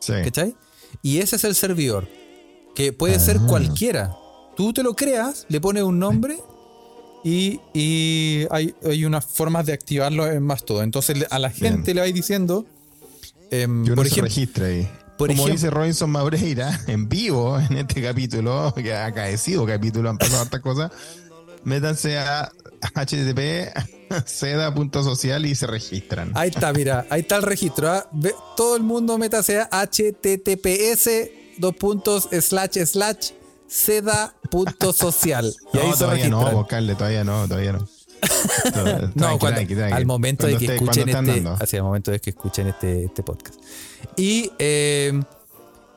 [0.00, 0.12] Sí.
[0.24, 0.54] ¿Cachai?
[1.02, 2.08] Y ese es el servidor.
[2.74, 3.46] Que puede ser ah.
[3.46, 4.16] cualquiera.
[4.56, 6.38] Tú te lo creas, le pones un nombre
[7.24, 7.60] y,
[8.50, 10.82] hay, hay, unas formas de activarlo en más todo.
[10.82, 12.64] Entonces a la gente le vais diciendo.
[13.50, 14.88] Em, por ejemplo, registra ahí.
[15.18, 20.18] Por Como dice Robinson Maureira, en vivo en este capítulo, que ha acaecido capítulo, han
[20.18, 20.92] pasado hartas cosas.
[21.64, 23.72] Métanse a http
[24.26, 26.32] seda.social y se registran.
[26.34, 27.90] Ahí está, mira, ahí está el registro.
[27.90, 28.08] ¿ah?
[28.56, 31.10] Todo el mundo métase a https
[31.58, 33.30] dos puntos slash slash
[33.66, 35.54] seda.social.
[35.72, 37.88] Y ahí no, todavía no, buscarle, todavía no, todavía no.
[39.14, 39.38] no,
[39.92, 43.60] al momento de que escuchen este, hacia el momento de que escuchen este, este podcast.
[44.16, 45.20] Y, eh,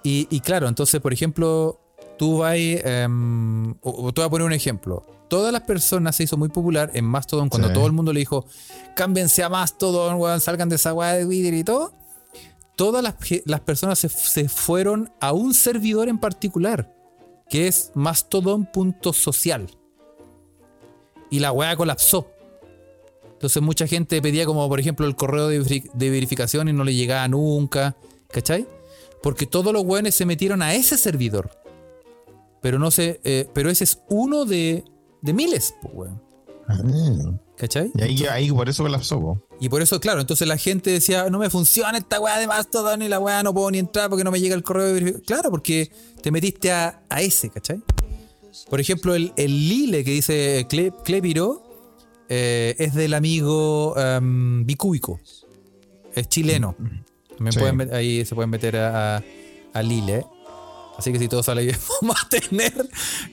[0.03, 1.79] y, y, claro, entonces, por ejemplo,
[2.17, 6.49] tú vas, eh, te voy a poner un ejemplo todas las personas se hizo muy
[6.49, 8.45] popular en Mastodon cuando todo el mundo le dijo,
[8.95, 11.93] cámbiense a Mastodon, salgan de esa weá de Twitter y todo.
[12.75, 16.93] Todas las, personas se, fueron a un servidor en particular,
[17.49, 19.69] que es mastodon.social.
[21.29, 22.31] Y la weá colapsó.
[23.33, 25.59] Entonces mucha gente pedía como por ejemplo el correo de,
[25.93, 27.95] verificación y no le llegaba nunca.
[28.29, 28.67] ¿Cachai?
[29.21, 31.49] Porque todos los weones se metieron a ese servidor.
[32.61, 34.85] Pero no sé, eh, pero ese es uno de
[35.21, 36.21] de miles, pues, weón.
[36.67, 37.39] Ah.
[37.59, 37.91] ¿Cachai?
[37.93, 41.39] Y ahí, ahí por eso colapsó, Y por eso, claro, entonces la gente decía, no
[41.39, 44.31] me funciona esta weá de Mastodon y la weá no puedo ni entrar porque no
[44.31, 45.21] me llega el correo de.
[45.23, 45.91] Claro, porque
[46.21, 47.81] te metiste a, ese, ¿cachai?
[48.69, 50.67] Por ejemplo, el, Lile que dice
[51.03, 51.61] Clepiro
[52.29, 55.19] eh, es del amigo um, Bicúbico.
[56.15, 56.75] Es chileno.
[56.77, 57.93] Mm.
[57.93, 59.21] ahí se pueden meter a,
[59.73, 60.25] a Lile.
[60.99, 62.73] Así que si todo sale bien, vamos a tener,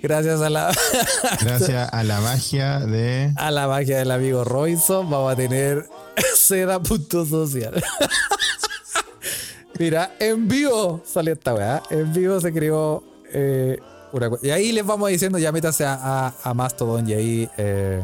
[0.01, 0.73] gracias a la.
[1.41, 3.33] gracias a la magia de.
[3.37, 5.85] A la magia del amigo Royson, vamos a tener
[6.37, 7.83] seda.social.
[9.81, 11.83] Mira, en vivo salió esta weá.
[11.91, 13.03] En vivo se creó
[13.33, 13.81] eh,
[14.13, 17.51] una Y ahí les vamos diciendo, ya métase a, a, Mastodon y ahí.
[17.59, 18.01] Eh,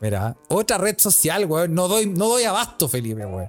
[0.00, 1.74] mira, otra red social, weón.
[1.74, 3.48] No doy, no doy abasto, Felipe, weón.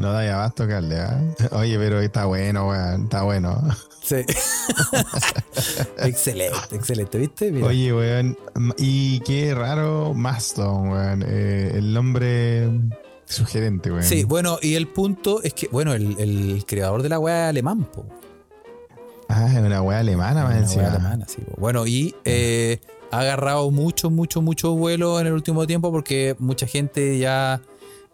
[0.00, 0.96] No da abasto, Carle.
[0.96, 1.48] ¿eh?
[1.52, 3.04] Oye, pero está bueno, weón.
[3.04, 3.62] Está bueno.
[4.02, 4.16] Sí.
[5.98, 7.62] excelente, excelente, ¿viste?
[7.62, 8.36] Oye, weón.
[8.78, 11.24] Y qué raro Maston, weón.
[11.28, 12.70] Eh, el nombre
[13.26, 14.02] sugerente, weón.
[14.02, 18.06] Sí, bueno, y el punto es que, bueno, el, creador de la weá alemán, po.
[19.28, 21.42] Ah, es una weá alemana, Una weá alemana, sí.
[21.58, 22.80] Bueno, y eh,
[23.12, 27.60] ha agarrado mucho, mucho, mucho vuelo en el último tiempo porque mucha gente ya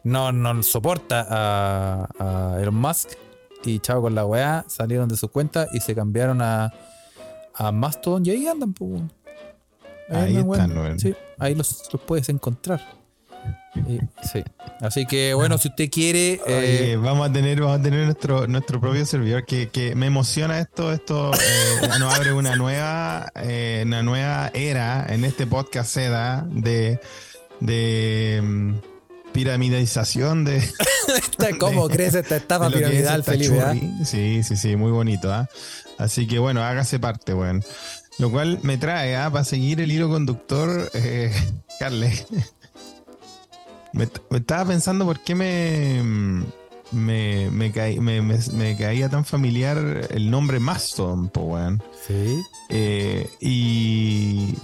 [0.07, 3.11] no, no soporta a, Elon Musk
[3.65, 6.73] y chao con la weá, salieron de su cuenta y se cambiaron a,
[7.55, 8.73] a Mastodon y ahí andan,
[10.09, 12.81] Ahí, están, Sí, ahí los, puedes encontrar.
[14.23, 14.45] sí.
[14.81, 16.41] Así que bueno, si usted quiere.
[16.47, 19.45] Eh, vamos a tener, vamos a tener nuestro, nuestro propio servidor.
[19.45, 20.93] Que, que me emociona esto.
[20.93, 27.01] Esto eh, nos abre una nueva, eh, una nueva era en este podcast seda de,
[27.59, 28.75] de mm,
[29.37, 30.67] piramidización de.
[31.61, 33.61] ¿Cómo crees esta etapa piramidal, Felipe?
[33.61, 33.75] ¿ah?
[34.03, 35.31] Sí, sí, sí, muy bonito.
[35.31, 35.47] ¿ah?
[35.99, 37.63] Así que bueno, hágase parte, weón.
[38.19, 39.31] Lo cual me trae, ¿ah?
[39.31, 41.31] para seguir el hilo conductor, eh,
[41.79, 42.27] Carles.
[43.93, 46.03] me, estaba pensando por qué me,
[46.93, 51.83] me, me, caía tan familiar el nombre Mastodon, weón.
[52.07, 52.43] Sí.
[52.71, 54.55] Eh, y,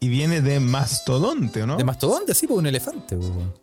[0.00, 1.78] y viene de mastodonte, ¿no?
[1.78, 3.61] De mastodonte, sí, pues un elefante, weón.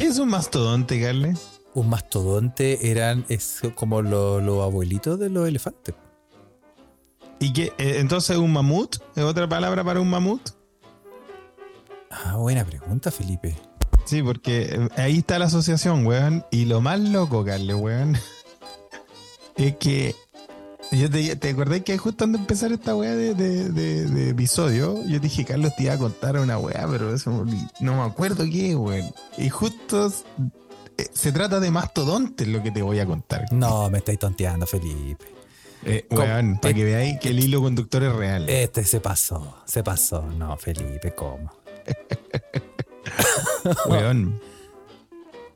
[0.00, 1.60] ¿Qué es un mastodonte, Carles?
[1.74, 5.94] Un mastodonte eran es como los abuelitos de los elefantes.
[7.38, 7.64] ¿Y qué?
[7.76, 8.96] Eh, entonces un mamut?
[9.14, 10.40] ¿Es otra palabra para un mamut?
[12.10, 13.54] Ah, buena pregunta, Felipe.
[14.06, 16.46] Sí, porque eh, ahí está la asociación, weón.
[16.50, 18.16] Y lo más loco, Carle, weón,
[19.56, 20.16] es que
[20.92, 25.44] yo te, ¿Te acordás que justo antes de empezar esta weá de, episodio, yo dije,
[25.44, 27.46] Carlos te iba a contar una weá, pero eso
[27.80, 29.12] no me acuerdo qué, weón.
[29.38, 30.12] Y justo
[30.98, 33.52] eh, se trata de mastodontes lo que te voy a contar.
[33.52, 35.26] No, me estáis tonteando, Felipe.
[35.84, 38.48] Eh, weón, para que veáis que el hilo conductor es real.
[38.48, 40.22] Este se pasó, se pasó.
[40.22, 41.52] No, Felipe, ¿cómo?
[43.88, 44.40] weón.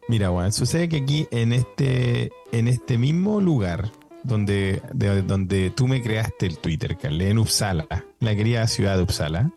[0.08, 3.90] Mira, weón, sucede que aquí en este, en este mismo lugar
[4.24, 4.82] donde,
[5.26, 7.86] donde tú me creaste el Twitter, Carle, en Uppsala,
[8.20, 9.52] la querida ciudad de Uppsala.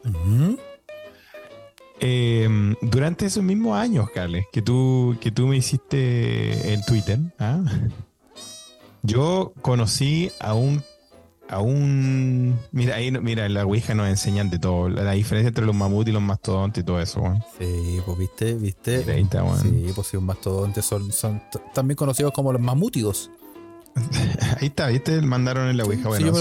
[2.00, 7.64] Em, durante esos mismos años, Carles, que tú, que tú me hiciste el Twitter, ¿ah?
[9.02, 10.84] Yo conocí a un
[11.50, 15.74] a un mira ahí mira la ouija nos enseñan de todo la, diferencia entre los
[15.74, 17.22] mamuts y los mastodontes y todo eso
[17.58, 19.06] sí pues viste viste.
[19.06, 21.42] Sí pues sí los mastodontes son, son
[21.74, 23.32] también conocidos como los mamútidos
[24.60, 25.22] Ahí está, ¿viste?
[25.22, 26.08] Mandaron en la Ouija.
[26.08, 26.34] Bueno,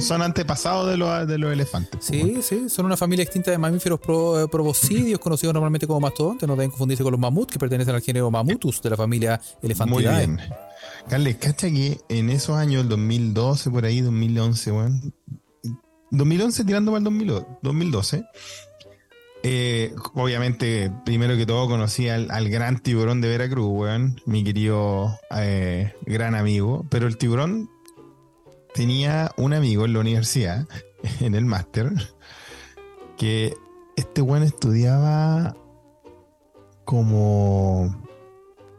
[0.00, 2.00] son, antepasados de los, de los elefantes.
[2.08, 6.48] Pues, sí, sí, son una familia extinta de mamíferos pro, proboscidios, conocidos normalmente como mastodontes.
[6.48, 10.26] No deben confundirse con los mamuts, que pertenecen al género Mamutus de la familia Elefantidae.
[10.26, 10.48] Muy bien.
[11.08, 15.00] Carles, cacha que en esos años, el 2012, por ahí, 2011, bueno,
[16.10, 18.24] 2011 tirando para el 2012,
[19.46, 25.92] eh, obviamente, primero que todo conocí al, gran tiburón de Veracruz, weón, mi querido eh,
[26.06, 27.68] gran amigo, pero el tiburón
[28.72, 30.66] tenía un amigo en la universidad,
[31.20, 31.92] en el máster,
[33.18, 33.52] que
[33.96, 35.54] este weón estudiaba
[36.86, 37.94] como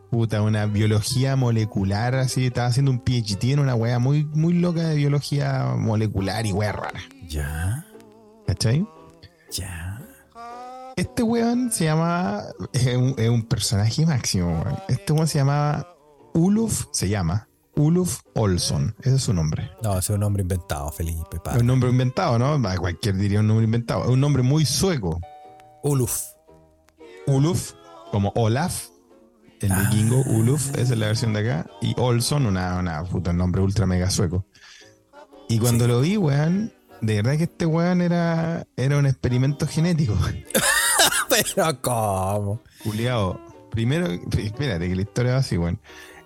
[0.09, 4.81] puta, una biología molecular, así, estaba haciendo un PhD en una weá muy, muy loca
[4.81, 7.01] de biología molecular y weá rara.
[7.27, 7.85] Ya.
[8.47, 8.87] ¿Cachai?
[9.51, 9.94] Ya.
[10.95, 12.43] Este weón se llama.
[12.71, 14.79] Es un, personaje máximo, weón.
[14.87, 15.85] Este weón se llama.
[16.33, 17.47] Uluf, se llama.
[17.75, 18.95] Uluf Olson.
[19.01, 19.71] Ese es su nombre.
[19.83, 21.37] No, ese es un nombre inventado, Felipe.
[21.53, 22.61] Es un nombre inventado, ¿no?
[22.79, 24.03] Cualquier diría un nombre inventado.
[24.03, 25.19] Es un nombre muy sueco.
[25.83, 26.21] Uluf.
[27.27, 27.73] Uluf,
[28.11, 28.87] como Olaf.
[29.59, 29.89] El ah.
[29.89, 31.69] vikingo Uluf, esa es la versión de acá.
[31.81, 34.45] Y Olson, una, una puta nombre ultra mega sueco.
[35.49, 40.17] Y cuando lo vi, weón, de verdad que este weón era, era un experimento genético.
[41.55, 42.61] Pero ¿cómo?
[42.83, 43.39] Juliado,
[43.71, 45.79] primero, espérate que la historia va así, weón.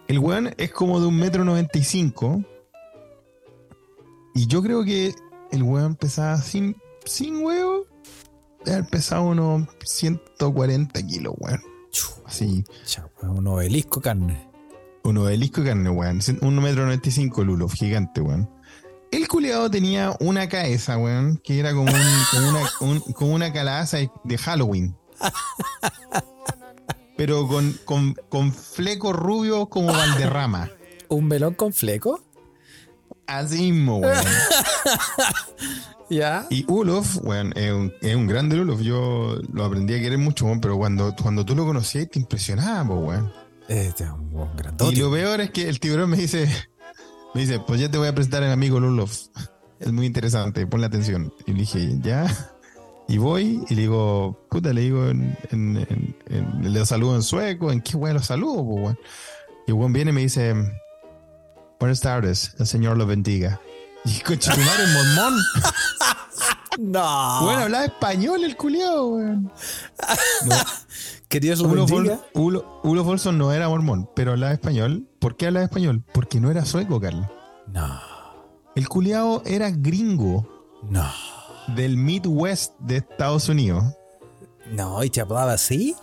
[0.08, 2.44] El weón es como de un metro noventa y cinco.
[4.34, 5.14] Y yo creo que
[5.52, 7.86] el weón pesaba sin, sin huevo.
[8.66, 11.62] Debe haber pesado unos 140 kilos, weón.
[12.26, 12.64] Así.
[13.24, 14.48] un obelisco carne.
[15.04, 16.20] Un obelisco carne, weón.
[16.42, 18.50] Un metro noventa y cinco, Lulo, gigante, weón.
[19.12, 24.96] El culiado tenía una cabeza, weón, que era como, una, como una calabaza de Halloween.
[27.18, 30.70] Pero con, con, con flecos rubios como Valderrama.
[31.10, 32.22] ¿Un melón con fleco?
[33.28, 34.26] Así mismo, weón.
[36.10, 36.48] ¿Ya?
[36.50, 38.82] Y Ulof, weón, es un, es un grande Ulof.
[38.82, 42.96] Yo lo aprendí a querer mucho, weón, pero cuando, cuando tú lo conocías te impresionaba,
[42.96, 43.32] weón.
[43.68, 44.94] Este es un grandote.
[44.94, 46.50] Y lo peor es que el tiburón me dice,
[47.36, 49.28] me dice, pues ya te voy a presentar al amigo Lulof.
[49.80, 51.32] Es muy interesante, ponle atención.
[51.46, 52.26] Y le dije, ya.
[53.10, 57.72] Y voy y le digo, puta, le digo, en, en, en, le saludo en sueco,
[57.72, 58.98] ¿en qué weón lo saludo, pues,
[59.66, 60.54] Y el weón viene y me dice,
[61.80, 63.60] buenas tardes, el Señor lo bendiga.
[64.06, 65.40] Y coche tu madre mormón.
[66.80, 67.40] no.
[67.42, 69.52] Bueno, hablaba español el culiao, weón.
[70.46, 70.56] No.
[71.28, 72.22] ¿Qué Dios lo bendiga?
[72.34, 75.06] Ulo Folson no era mormón, pero hablaba español.
[75.20, 76.06] ¿Por qué hablaba español?
[76.14, 77.28] Porque no era sueco, Carlos.
[77.68, 78.00] No.
[78.76, 80.48] El culiao era gringo.
[80.90, 81.06] No.
[81.76, 83.84] Del Midwest de Estados Unidos.
[84.72, 85.96] No, ¿y te hablaba así?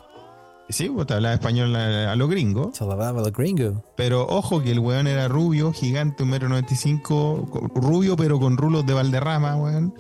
[0.69, 2.73] Sí, pues te hablaba español a, a lo gringo.
[2.75, 3.85] Se hablaba a lo gringo.
[3.97, 8.41] Pero ojo que el weón era rubio, gigante, un metro noventa y cinco, rubio pero
[8.41, 9.95] con rulos de Valderrama, weón.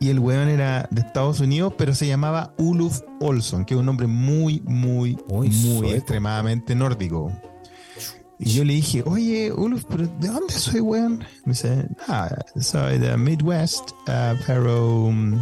[0.00, 3.86] Y el weón era de Estados Unidos, pero se llamaba Uluf Olson, que es un
[3.86, 7.32] nombre muy, muy, muy, muy extremadamente nórdico.
[8.38, 11.24] Y yo le dije, oye, Uluf, ¿pero ¿de dónde soy, weón?
[11.44, 12.28] Me dice, ah,
[12.60, 15.40] soy de Midwest, uh, pero, um,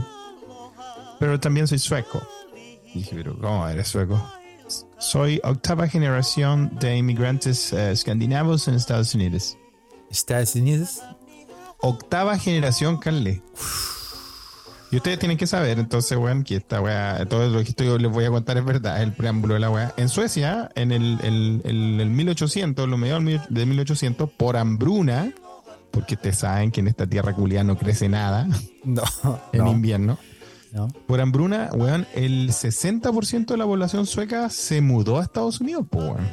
[1.19, 2.23] pero también soy sueco.
[2.95, 4.23] Y dije, pero ¿cómo eres sueco?
[4.99, 9.57] Soy octava generación de inmigrantes uh, escandinavos en Estados Unidos.
[10.11, 11.01] ¿Estados Unidos?
[11.79, 13.43] Octava generación, Carle.
[14.93, 18.13] Y ustedes tienen que saber, entonces, weón, que esta weá, todo lo que estoy, les
[18.13, 19.95] voy a contar es verdad, es el preámbulo de la weá.
[19.97, 25.33] En Suecia, en el, el, el, el 1800, lo mediados de 1800, por hambruna,
[25.91, 28.47] porque ustedes saben que en esta tierra culiada no crece nada
[28.85, 29.03] No.
[29.55, 30.19] en no, invierno.
[30.73, 30.89] no.
[31.07, 36.05] Por hambruna, weón, el 60% de la población sueca se mudó a Estados Unidos, pues,
[36.05, 36.29] weón.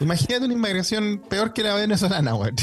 [0.00, 2.54] Imagínate una inmigración peor que la venezolana, weón.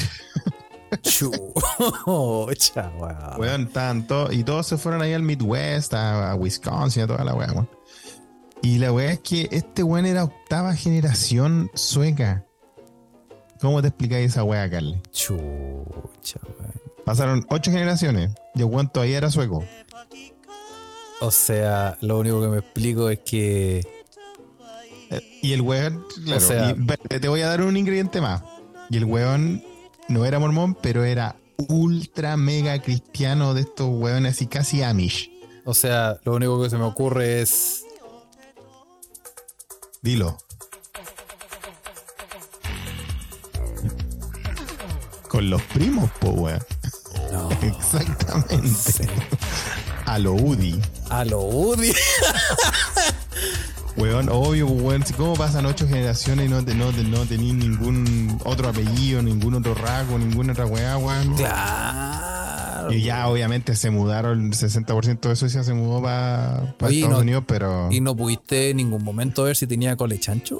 [1.01, 3.39] Chucha, weón.
[3.39, 4.31] Weón, tanto.
[4.31, 7.69] Y todos se fueron ahí al Midwest, a, a Wisconsin, a toda la weá, weón.
[8.61, 12.45] Y la weá es que este weón era octava generación sueca.
[13.61, 15.01] ¿Cómo te explicáis esa weá, Carly?
[15.11, 16.73] Chucha, weón.
[17.05, 19.63] Pasaron ocho generaciones y el weón todavía era sueco.
[21.21, 23.79] O sea, lo único que me explico es que.
[25.09, 28.19] Eh, Y el weón, claro, O sea- y, ve- te voy a dar un ingrediente
[28.21, 28.43] más.
[28.89, 29.63] Y el weón
[30.07, 35.31] no era mormón, pero era ultra mega cristiano de estos weones así casi Amish.
[35.65, 37.85] O sea, lo único que se me ocurre es.
[40.01, 40.37] Dilo.
[45.29, 46.61] Con los primos, po, weón.
[47.31, 47.49] No.
[47.61, 49.07] Exactamente.
[50.05, 50.79] A lo UDI.
[51.09, 51.93] A lo Woody.
[53.95, 55.03] Weón, obvio, po, weón.
[55.17, 59.53] ¿Cómo pasan ocho generaciones y no, te, no, te- no tenís ningún otro apellido, ningún
[59.53, 61.35] otro rasgo, ninguna otra weá, weón?
[61.35, 62.91] Claro.
[62.91, 67.43] Y ya, obviamente, se mudaron, el 60% de Suecia se mudó para Estados no- Unidos,
[67.47, 70.59] pero ¿Y no pudiste en ningún momento ver si tenía cole chancho?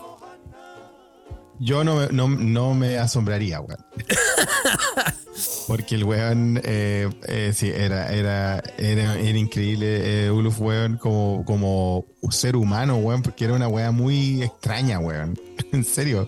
[1.59, 3.79] Yo no, me- no, no me asombraría, weón.
[5.67, 11.43] Porque el weón, eh, eh, sí, era, era, era, era increíble, eh, Uluf, weón, como,
[11.45, 15.39] como ser humano, weón, porque era una weá muy extraña, weón.
[15.71, 16.27] en serio.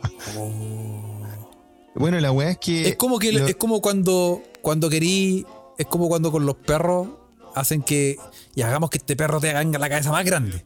[1.96, 2.88] Bueno, la weá es que...
[2.90, 5.46] Es como que lo- es como cuando cuando querí,
[5.78, 7.08] es como cuando con los perros
[7.54, 8.18] hacen que
[8.56, 10.64] y hagamos que este perro te haga la cabeza más grande.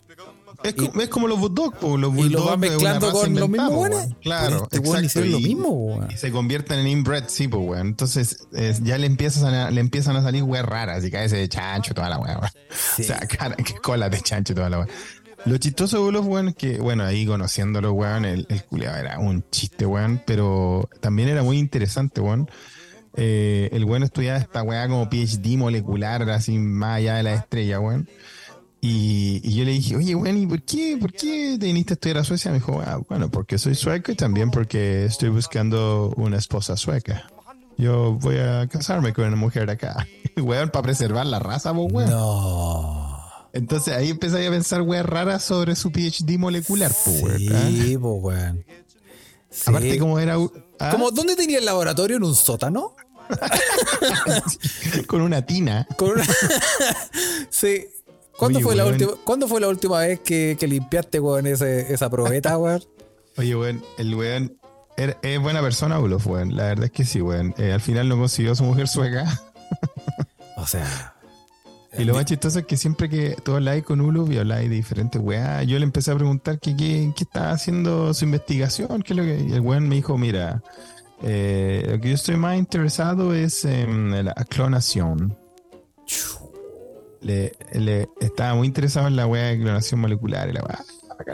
[0.63, 3.71] Es, como, es como los bulldogs, los Y lo bulldogs van mezclando con los mismos
[3.71, 4.17] weón.
[4.21, 6.11] Claro, Este exacto, hicieron lo y- mismo, weón.
[6.11, 7.87] Y se convierten en inbred, sí, pues, weón.
[7.87, 11.47] Entonces, eh, ya le empiezan a, le empiezan a salir weas raras, y cabeza de
[11.47, 12.39] chancho, toda la weón.
[12.95, 13.03] Sí.
[13.03, 14.87] O sea, cara, que cola de chancho, toda la wea.
[15.45, 19.17] Lo chistoso de los weón es que, bueno, ahí conociéndolo, weón, el, el culiao era
[19.19, 22.49] un chiste, weón, pero también era muy interesante, weón.
[23.15, 27.79] Eh, el weón estudiaba esta weá como PhD molecular, así más allá de la estrella,
[27.79, 28.09] weón.
[28.81, 31.95] Y, y yo le dije, oye, weón, ¿y por qué, por qué te viniste a
[31.95, 32.51] estudiar a Suecia?
[32.51, 37.29] Me dijo, ah, bueno, porque soy sueco y también porque estoy buscando una esposa sueca.
[37.77, 40.07] Yo voy a casarme con una mujer de acá.
[40.37, 42.09] weón, para preservar la raza, vos, weón.
[42.09, 43.19] No.
[43.51, 47.55] Entonces ahí empecé a pensar weas raras sobre su PhD molecular, weón.
[47.55, 47.69] ¿ah?
[47.69, 48.63] Sí, po, weón.
[49.49, 49.63] Sí.
[49.71, 50.37] Aparte, como era
[50.79, 52.17] ah, Como, ¿Dónde tenía el laboratorio?
[52.17, 52.95] ¿En un sótano?
[55.07, 55.87] con una tina.
[55.97, 56.25] Con una-
[57.49, 57.85] sí.
[58.39, 61.93] ¿Cuándo Oye, fue, la última, ¿Cuándo fue la última vez que, que limpiaste, weón, ese,
[61.93, 62.81] esa probeta, weón?
[63.37, 64.57] Oye, weón, el weón
[64.95, 66.55] era- es buena persona, Ulof, weón.
[66.55, 67.53] La verdad es que sí, weón.
[67.57, 69.41] Eh, al final no consiguió a su mujer sueca.
[70.55, 71.15] O sea,
[71.97, 74.75] Y lo más chistoso es que siempre que tú habláis con Ulof y habláis de
[74.75, 79.13] diferentes weas, yo le empecé a preguntar que qué, qué estaba haciendo su investigación, qué
[79.13, 79.39] es lo que.
[79.49, 80.61] Y el weón me dijo, mira,
[81.23, 85.37] eh, lo que yo estoy más interesado es en la clonación.
[87.21, 90.83] Le, le estaba muy interesado en la weá de clonación molecular y la weá.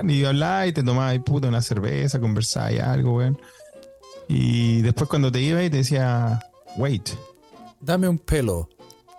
[0.08, 3.40] Y hablaba y te tomaba ahí puta una cerveza, conversaba y algo, weón.
[4.28, 6.40] Y después cuando te iba y te decía,
[6.78, 7.10] wait.
[7.80, 8.68] dame un pelo.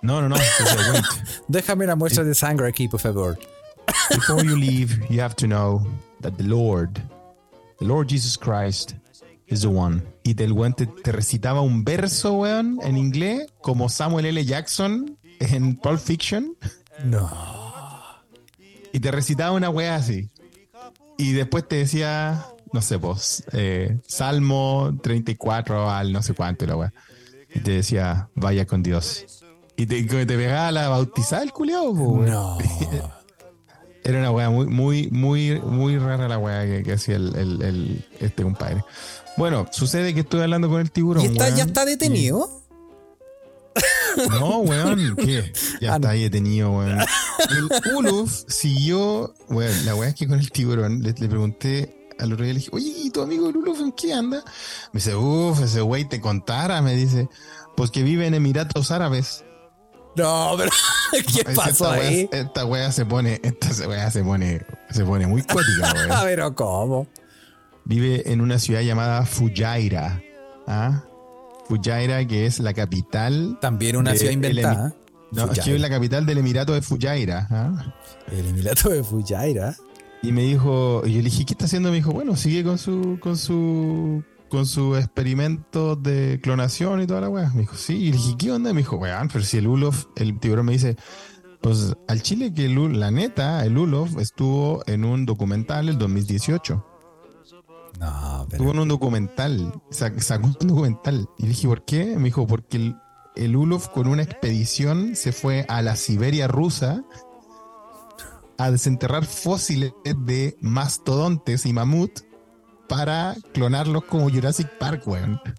[0.02, 0.36] No, no, no.
[0.36, 1.04] decía, wait.
[1.48, 3.38] Déjame una muestra de sangre aquí, por favor.
[4.10, 5.86] Before you leave, you have to know
[6.20, 7.00] that the Lord,
[7.78, 8.94] the Lord Jesus Christ,
[9.46, 10.02] is the one.
[10.24, 14.44] Y del weón te, te recitaba un verso, weón, en inglés, como Samuel L.
[14.44, 16.56] Jackson en Pulp Fiction.
[17.04, 17.30] No.
[18.92, 20.30] y te recitaba una wea así.
[21.18, 26.68] Y después te decía, no sé, pues, eh, Salmo 34 al no sé cuánto y
[26.68, 26.92] la wea.
[27.54, 29.44] Y te decía, vaya con Dios.
[29.76, 31.94] Y te, te pegaba la bautizada el culiao.
[31.94, 32.58] No.
[34.04, 38.44] Era una weá muy, muy, muy, muy rara la weá que, hacía el, el, este
[38.44, 38.84] compadre.
[39.36, 41.24] Bueno, sucede que estoy hablando con el tiburón.
[41.24, 42.62] ¿Y está, ya está detenido?
[44.30, 45.52] No, weón, ¿qué?
[45.80, 47.00] Ya ah, está ahí detenido, weón.
[47.50, 52.44] El Uluf siguió, weón, la weá es que con el tiburón le, pregunté al otro
[52.44, 54.42] día, le dije, oye, ¿y tu amigo el Uluf en qué anda?
[54.92, 57.28] Me dice, uff, ese güey te contara, me dice,
[57.76, 59.44] pues que vive en Emiratos Árabes.
[60.16, 60.70] No, pero
[61.34, 62.28] ¿qué pasó ahí?
[62.32, 66.18] esta wea se pone, esta wea se pone, se pone muy cuática, weón.
[66.22, 67.06] pero ¿cómo?
[67.84, 70.20] Vive en una ciudad llamada Fujairah.
[70.66, 71.04] ¿ah?
[71.68, 73.58] Fujairah, que es la capital.
[73.60, 74.94] También una ciudad inventada.
[75.32, 77.48] No, es que es la capital del Emirato de Fujairah.
[77.50, 77.94] ¿ah?
[78.30, 79.76] El Emirato de Fujairah.
[80.22, 81.90] Y me dijo, y yo le dije, ¿qué está haciendo?
[81.90, 87.22] Me dijo, bueno, sigue con su, con su con su experimento de clonación y toda
[87.22, 87.50] la weá.
[87.50, 87.94] Me dijo, sí.
[87.94, 88.72] Y le dije, ¿qué onda?
[88.72, 90.96] Me dijo, weón, pero si el Ulof, el tiburón me dice,
[91.60, 96.84] pues al Chile que el, la neta, el Ulof estuvo en un documental el 2018.
[97.98, 98.62] No, pero...
[98.62, 101.28] Estuvo en un documental, sacó un documental.
[101.38, 102.16] Y le dije, ¿por qué?
[102.16, 102.96] Me dijo, porque el,
[103.36, 107.04] el Ulof con una expedición se fue a la Siberia rusa
[108.58, 112.20] a desenterrar fósiles de mastodontes y mamut
[112.88, 115.40] para clonarlos como Jurassic Park, weón.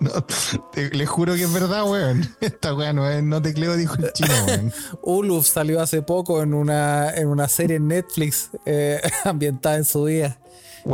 [0.00, 0.10] no,
[0.92, 2.28] le juro que es verdad, weón.
[2.40, 4.72] Esta weón no, es, no tecleo, dijo el chino, weón.
[5.02, 10.06] Uluf salió hace poco en una, en una serie en Netflix eh, ambientada en su
[10.06, 10.38] día.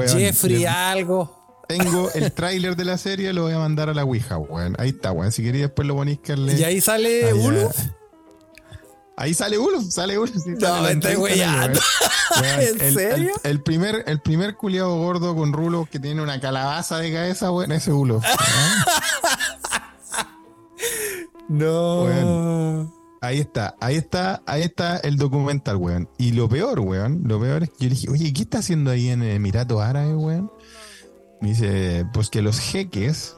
[0.08, 1.64] Jeffrey, algo.
[1.68, 4.74] Tengo el tráiler de la serie, lo voy a mandar a la Ouija, weón.
[4.78, 5.32] Ahí está, weón.
[5.32, 7.74] Si queréis después lo ponéis que ¿Y ahí sale Uluf?
[9.16, 10.32] Ahí sale uno, sale uno.
[10.32, 11.78] Sí, no, estoy weyando.
[12.42, 13.32] ¿En serio?
[13.44, 17.72] El, primer, el primer culiado gordo con rulo que tiene una calabaza de cabeza, weón,
[17.72, 18.20] ese Ulo.
[21.48, 22.92] no.
[23.20, 26.08] ahí está, ahí está, ahí está el documental, weón.
[26.18, 28.90] Y lo peor, weón, lo peor es que yo le dije, oye, ¿qué está haciendo
[28.90, 30.50] ahí en el Emirato Árabe, weón?
[31.40, 33.36] Me dice, pues que los jeques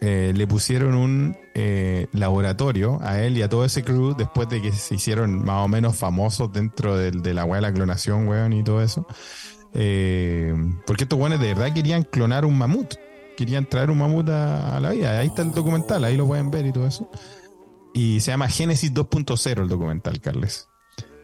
[0.00, 4.60] eh, le pusieron un eh, laboratorio a él y a todo ese crew después de
[4.60, 8.52] que se hicieron más o menos famosos dentro de la weá de la clonación, weón,
[8.52, 9.06] y todo eso.
[9.74, 10.54] Eh,
[10.86, 12.94] porque estos weones de verdad querían clonar un mamut.
[13.36, 15.18] Querían traer un mamut a, la vida.
[15.18, 17.10] Ahí está el documental, ahí lo pueden ver y todo eso.
[17.92, 20.68] Y se llama Génesis 2.0 el documental, Carles.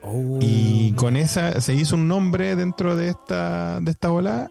[0.03, 0.39] Oh.
[0.41, 4.51] Y con esa se hizo un nombre dentro de esta, de esta ola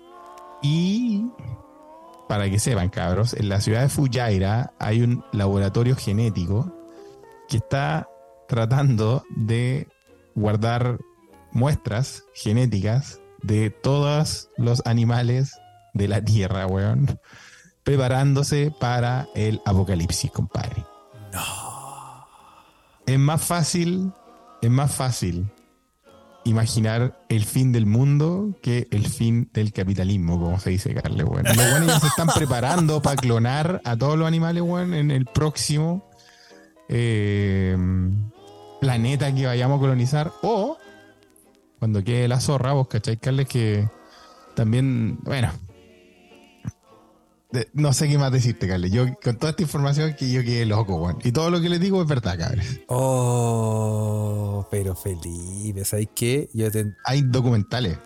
[0.62, 1.26] y
[2.30, 6.72] para que sepan, cabros, en la ciudad de Fujairah hay un laboratorio genético
[7.48, 8.08] que está
[8.48, 9.88] tratando de
[10.36, 11.00] guardar
[11.52, 15.60] muestras genéticas de todos los animales
[15.96, 17.20] de la Tierra, weón,
[17.84, 20.86] preparándose para el apocalipsis, compadre.
[21.34, 22.28] No.
[23.08, 24.14] Es más fácil,
[24.62, 25.52] es más fácil
[26.44, 31.54] imaginar el fin del mundo que el fin del capitalismo, como se dice, Carle, bueno.
[31.54, 35.26] Los buenos ya se están preparando para clonar a todos los animales, bueno, en el
[35.26, 36.10] próximo
[36.88, 37.78] eh,
[38.80, 40.32] planeta que vayamos a colonizar.
[40.42, 40.78] O
[41.80, 43.88] cuando quede la zorra, vos cacháis, Carles, que
[44.56, 45.52] también, bueno,
[47.74, 48.92] no sé qué más decirte, Carles.
[48.92, 51.18] Yo, con toda esta información que yo quedé loco, weón.
[51.24, 52.64] Y todo lo que les digo es verdad, cabrón.
[52.88, 56.50] Oh, pero Felipe, ¿sabes qué?
[56.54, 56.68] Yo
[57.06, 57.98] Hay documentales.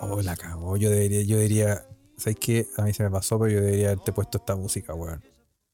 [0.00, 0.76] Oh, la cagó.
[0.76, 2.66] Yo debería, yo diría, ¿sabes qué?
[2.76, 5.22] A mí se me pasó, pero yo debería haberte puesto esta música, weón.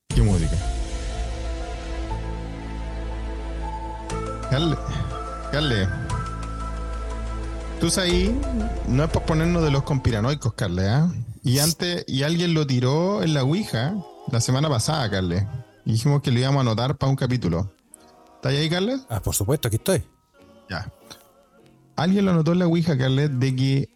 [0.08, 0.56] ¿Qué música?
[4.50, 4.76] Carle,
[5.52, 5.88] Carle.
[7.80, 8.38] Tú ahí,
[8.88, 11.10] no es por ponernos de los conspiranoicos, Carle, ¿ah?
[11.42, 13.94] Y antes, y alguien lo tiró en la Ouija
[14.30, 15.44] la semana pasada, Carles.
[15.84, 17.72] Y dijimos que lo íbamos a anotar para un capítulo.
[18.36, 19.00] ¿Estás ahí, Carles?
[19.08, 20.04] Ah, por supuesto, aquí estoy.
[20.68, 20.92] Ya.
[21.96, 23.88] Alguien lo anotó en la Ouija, Carles, de que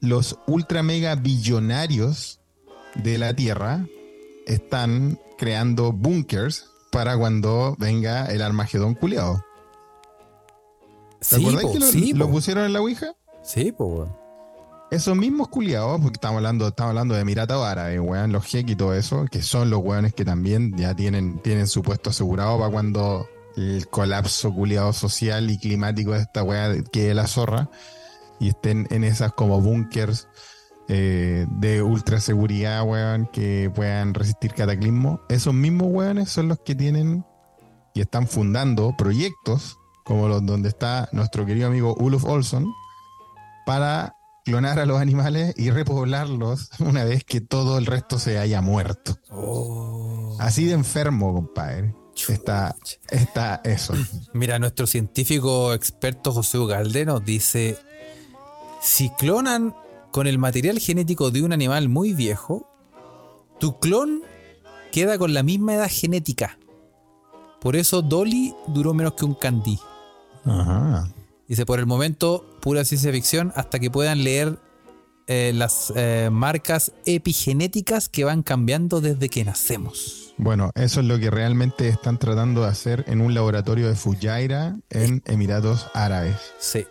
[0.00, 2.40] los ultra mega billonarios
[2.94, 3.86] de la Tierra
[4.46, 9.44] están creando bunkers para cuando venga el Armagedón culiado.
[11.18, 13.14] ¿Te sí, que lo, lo, pusieron en la Ouija?
[13.42, 14.08] Sí, pues,
[14.90, 18.76] esos mismos culiados, porque estamos hablando, estamos hablando de Emiratos Árabes, weón, los jeques y
[18.76, 22.70] todo eso, que son los weones que también ya tienen, tienen su puesto asegurado para
[22.70, 23.26] cuando
[23.56, 27.70] el colapso culiado social y climático de esta weá quede la zorra
[28.40, 30.28] y estén en esas como búnkers
[30.88, 35.20] eh, de ultra seguridad, weón, que puedan resistir cataclismo.
[35.28, 37.24] Esos mismos weones son los que tienen
[37.94, 42.72] y están fundando proyectos como los donde está nuestro querido amigo Ulf Olson
[43.64, 48.60] para clonar a los animales y repoblarlos una vez que todo el resto se haya
[48.60, 49.18] muerto.
[49.30, 50.36] Oh.
[50.38, 51.94] Así de enfermo, compadre.
[52.28, 52.76] Está,
[53.10, 53.94] está eso.
[54.32, 57.76] Mira, nuestro científico experto José Ugalde nos dice:
[58.80, 59.74] si clonan
[60.12, 62.68] con el material genético de un animal muy viejo,
[63.58, 64.22] tu clon
[64.92, 66.56] queda con la misma edad genética.
[67.60, 69.78] Por eso Dolly duró menos que un Candy.
[70.44, 71.08] Ajá.
[71.48, 74.58] Dice, por el momento, pura ciencia ficción, hasta que puedan leer
[75.26, 80.34] eh, las eh, marcas epigenéticas que van cambiando desde que nacemos.
[80.36, 84.76] Bueno, eso es lo que realmente están tratando de hacer en un laboratorio de Fujairah
[84.90, 86.36] en Emiratos Árabes.
[86.58, 86.86] Sí.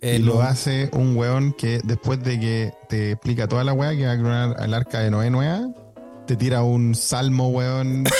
[0.00, 4.06] y lo hace un weón que después de que te explica toda la weá que
[4.06, 5.68] va a clonar al arca de Noé Nueva,
[6.26, 8.10] te tira un salmo, weón, de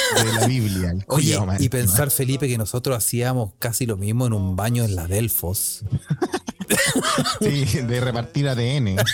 [0.40, 0.94] la Biblia.
[1.08, 5.06] Oye, y pensar, Felipe, que nosotros hacíamos casi lo mismo en un baño en la
[5.06, 5.84] Delfos.
[7.40, 8.96] sí, de repartir ADN.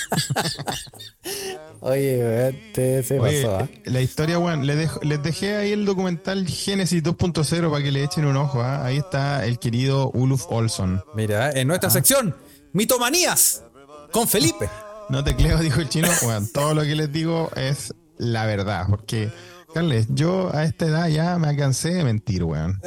[1.81, 3.57] Oye, este se pasó.
[3.57, 3.69] ¿ah?
[3.87, 8.25] La historia, weón, les, les, dejé ahí el documental Génesis 2.0 para que le echen
[8.25, 8.61] un ojo.
[8.61, 8.85] ¿ah?
[8.85, 11.03] Ahí está el querido Uluf Olson.
[11.15, 11.93] Mira, en nuestra ah.
[11.93, 12.37] sección,
[12.73, 13.65] Mitomanías,
[14.13, 14.69] con Felipe.
[15.09, 16.09] No te creo, dijo el chino.
[16.23, 17.93] Bueno, todo lo que les digo es
[18.23, 19.31] la verdad, porque,
[19.75, 22.81] Carles, yo a esta edad ya me cansé de mentir, weón.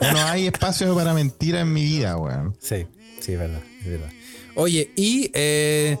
[0.00, 2.54] no hay espacio para mentir en mi vida, weón.
[2.60, 2.86] Sí,
[3.20, 4.10] sí, es verdad, es verdad.
[4.54, 5.98] Oye, y eh,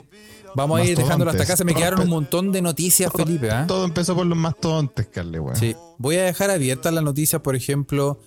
[0.54, 1.56] vamos a ir dejándolo hasta acá.
[1.56, 3.50] Se me quedaron un montón de noticias, Felipe.
[3.50, 3.64] ¿ah?
[3.66, 5.56] Todo empezó por los más tontes, Carles, weón.
[5.56, 8.20] Sí, voy a dejar abiertas las noticias, por ejemplo.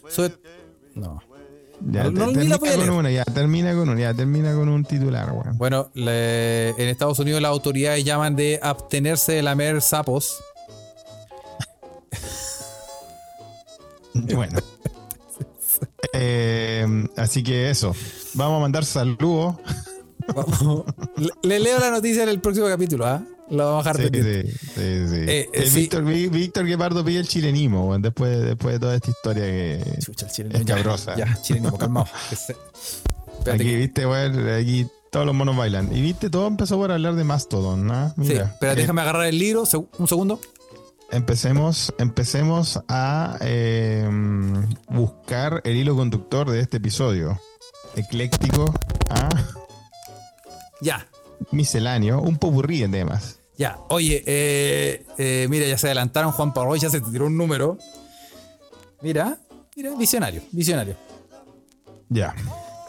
[0.95, 1.21] No.
[1.81, 5.57] Ya, termina con una, ya termina con una, ya termina con un titular, weón.
[5.57, 10.41] Bueno, en Estados Unidos las autoridades llaman de abstenerse de lamer sapos.
[14.13, 14.59] bueno.
[16.13, 17.95] Eh, así que eso.
[18.33, 19.55] Vamos a mandar saludos.
[21.43, 23.23] Le, leo la noticia en el próximo capítulo, ¿ah?
[23.49, 27.97] Lo vamos a dejar sí, sí, sí, eh, eh, Víctor, Víctor Guepardo pide el chilenismo,
[27.97, 31.15] después, después de toda esta historia que Chucha, el es cabrosa.
[31.15, 32.07] Ya, ya chilenismo, calmado.
[33.51, 35.95] aquí, viste, bueno, aquí todos los monos bailan.
[35.95, 38.13] Y viste, todo empezó por hablar de Mastodon, ¿no?
[38.17, 39.63] Mira, sí, espera, déjame agarrar el libro,
[39.97, 40.39] un segundo.
[41.11, 44.07] Empecemos, empecemos a eh,
[44.89, 47.41] buscar el hilo conductor de este episodio.
[47.95, 48.71] Ecléctico
[49.09, 49.29] a...
[50.81, 51.07] Ya.
[51.51, 53.38] Misceláneo, un popurrí de temas.
[53.59, 57.77] Ya, oye, eh, eh, mira, ya se adelantaron Juan Pablo, ya se tiró un número.
[59.01, 59.37] Mira,
[59.75, 60.95] mira, visionario, visionario.
[62.07, 62.33] Ya.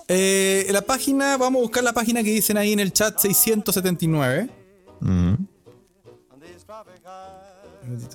[0.07, 4.49] Eh, la página, vamos a buscar la página que dicen ahí en el chat 679.
[5.01, 5.35] Mm.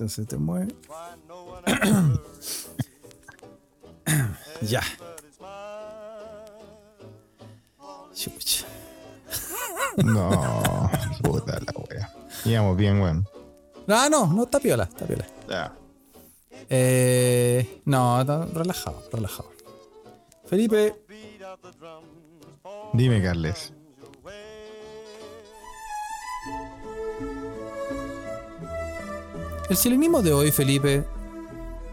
[0.08, 0.74] Se te mueve.
[4.62, 4.82] ya.
[9.98, 10.90] No,
[11.22, 12.15] puta la wea.
[12.44, 13.26] Íbamos bien, weón.
[13.86, 15.26] No, no, no, está piola, está piola.
[15.48, 15.72] Ya.
[16.68, 19.50] Eh, no, relajado, relajado.
[20.46, 20.94] Felipe.
[22.92, 23.72] Dime, Carles.
[29.68, 31.04] El chilenismo de hoy, Felipe,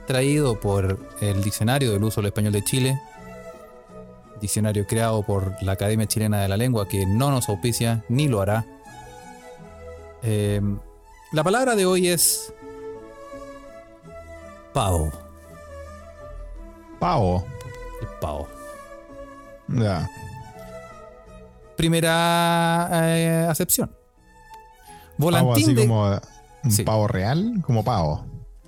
[0.06, 3.02] traído por el Diccionario del Uso del Español de Chile,
[4.40, 8.42] diccionario creado por la Academia Chilena de la Lengua, que no nos auspicia ni lo
[8.42, 8.66] hará.
[10.24, 10.80] Em,
[11.34, 12.54] la palabra de hoy es
[14.74, 15.12] pavo.
[16.98, 17.46] Pavo.
[18.02, 18.48] El pavo.
[19.68, 20.10] Ya.
[21.76, 23.94] Primera eh, acepción.
[25.18, 26.06] Volantín así como
[26.64, 28.26] un pavo real, como pavo.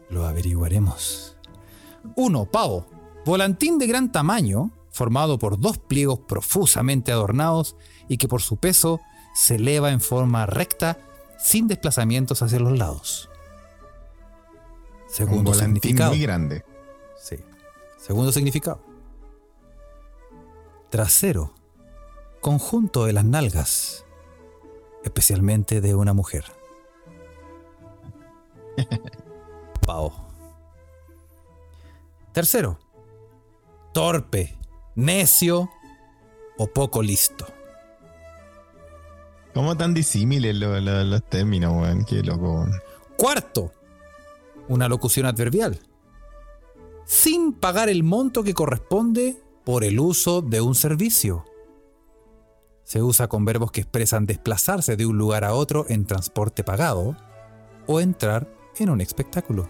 [0.10, 1.38] Lo averiguaremos.
[2.16, 2.46] 1.
[2.46, 2.86] Pavo.
[3.26, 7.78] Volantín de gran tamaño, formado por dos pliegos profusamente adornados
[8.10, 9.00] y que por su peso
[9.34, 10.98] se eleva en forma recta
[11.38, 13.30] sin desplazamientos hacia los lados.
[15.08, 16.12] Segundo Un significado.
[16.12, 16.66] muy grande.
[17.18, 17.38] Sí.
[17.98, 18.82] Segundo significado.
[20.90, 21.54] Trasero.
[22.42, 24.06] Conjunto de las nalgas.
[25.04, 26.46] Especialmente de una mujer.
[29.86, 30.12] Pau.
[32.34, 32.78] Tercero.
[33.94, 34.58] Torpe
[34.96, 35.70] necio
[36.58, 37.46] o poco listo.
[39.56, 42.04] ¿Cómo tan disímiles los, términos, weón?
[42.04, 42.68] Qué loco.
[43.18, 43.72] Cuarto,
[44.68, 45.80] una locución adverbial.
[47.06, 51.46] Sin pagar el monto que corresponde por el uso de un servicio.
[52.84, 57.16] Se usa con verbos que expresan desplazarse de un lugar a otro en transporte pagado
[57.88, 59.70] o entrar en un espectáculo.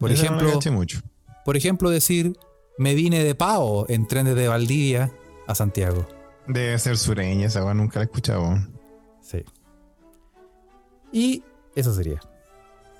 [0.00, 1.00] Por ejemplo, mucho.
[1.44, 2.38] por ejemplo, decir
[2.78, 5.12] me vine de pavo en tren de Valdivia
[5.46, 6.06] a Santiago.
[6.48, 8.56] Debe ser sureña, esa nunca la he escuchado.
[9.20, 9.44] Sí.
[11.12, 11.42] Y
[11.74, 12.20] eso sería.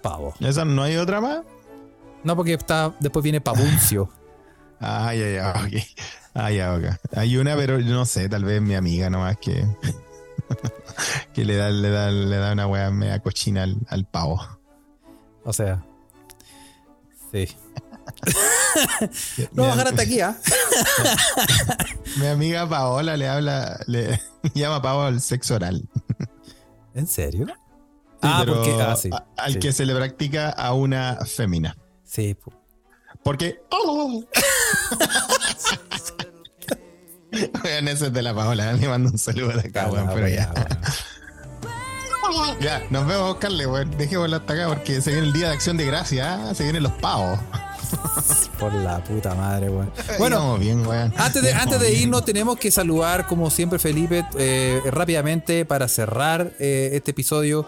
[0.03, 0.35] Pavo.
[0.41, 1.41] ¿Esa no hay otra más?
[2.25, 4.11] No, porque está, después viene Pabuncio.
[4.81, 5.83] ah, ya, ya, ok.
[6.35, 6.85] Ah, ya, ok.
[7.17, 9.67] Hay una, pero no sé, tal vez mi amiga nomás que.
[11.33, 14.41] que le da, le da, le da una wea media cochina al, al pavo.
[15.45, 15.85] O sea.
[17.33, 17.49] Sí.
[19.53, 20.37] no bajar hasta aquí, ¿ah?
[22.17, 24.21] Mi amiga Paola le habla, le
[24.55, 25.89] llama Pavo al sexo oral.
[26.95, 27.47] ¿En serio?
[28.23, 31.77] ah, porque ah, sí, al que se le practica a una fémina.
[32.05, 32.37] Sí.
[33.23, 33.61] Porque.
[37.63, 38.73] Vean, ese es de la Paola.
[38.73, 40.53] Le mando un saludo de acá, weón, pero ya.
[42.61, 43.91] Ya, nos vemos, Carle, weón.
[43.97, 46.55] Dejémoslo hasta acá porque se viene el día de acción de gracia, ¿ah?
[46.55, 47.39] se vienen los pavos.
[48.59, 49.91] Por la puta madre, weón.
[50.19, 50.85] Bueno, bien,
[51.17, 56.53] antes de, antes de irnos, tenemos que saludar, como siempre, Felipe, eh, rápidamente para cerrar
[56.59, 57.67] eh, este episodio.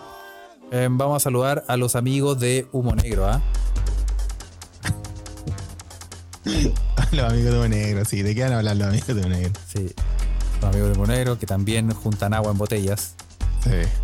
[0.73, 3.41] Eh, vamos a saludar a los amigos de Humo Negro, ¿ah?
[7.13, 8.23] los amigos de Humo Negro, sí.
[8.23, 9.53] ¿De qué van a hablar los amigos de Humo Negro?
[9.67, 9.93] Sí.
[10.61, 13.15] Los amigos de Humo Negro que también juntan agua en botellas.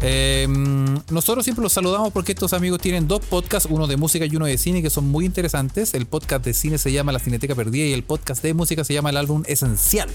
[0.01, 4.37] Em, nosotros siempre los saludamos porque estos amigos tienen dos podcasts, uno de música y
[4.37, 5.95] uno de cine, que son muy interesantes.
[5.95, 8.95] El podcast de cine se llama La Cineteca Perdida y el podcast de música se
[8.95, 10.11] llama El Álbum Esencial.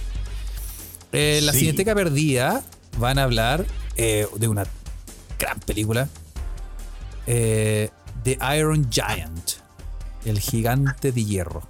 [1.11, 2.63] Eh, la Cineteca Perdida
[2.97, 3.65] van a hablar
[3.97, 4.65] eh, de una
[5.39, 6.07] gran película,
[7.25, 7.91] The
[8.25, 9.51] eh, Iron Giant,
[10.25, 11.63] el gigante de hierro.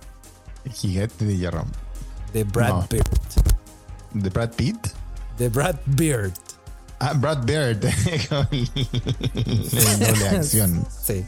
[0.66, 1.66] El gigante de hierro.
[2.34, 3.04] De Brad Pitt.
[4.14, 4.88] ¿De Brad Pitt?
[5.38, 6.34] De Brad Beard.
[7.04, 7.82] Ah, Brad Bird.
[10.00, 10.86] doble acción.
[11.04, 11.26] Sí.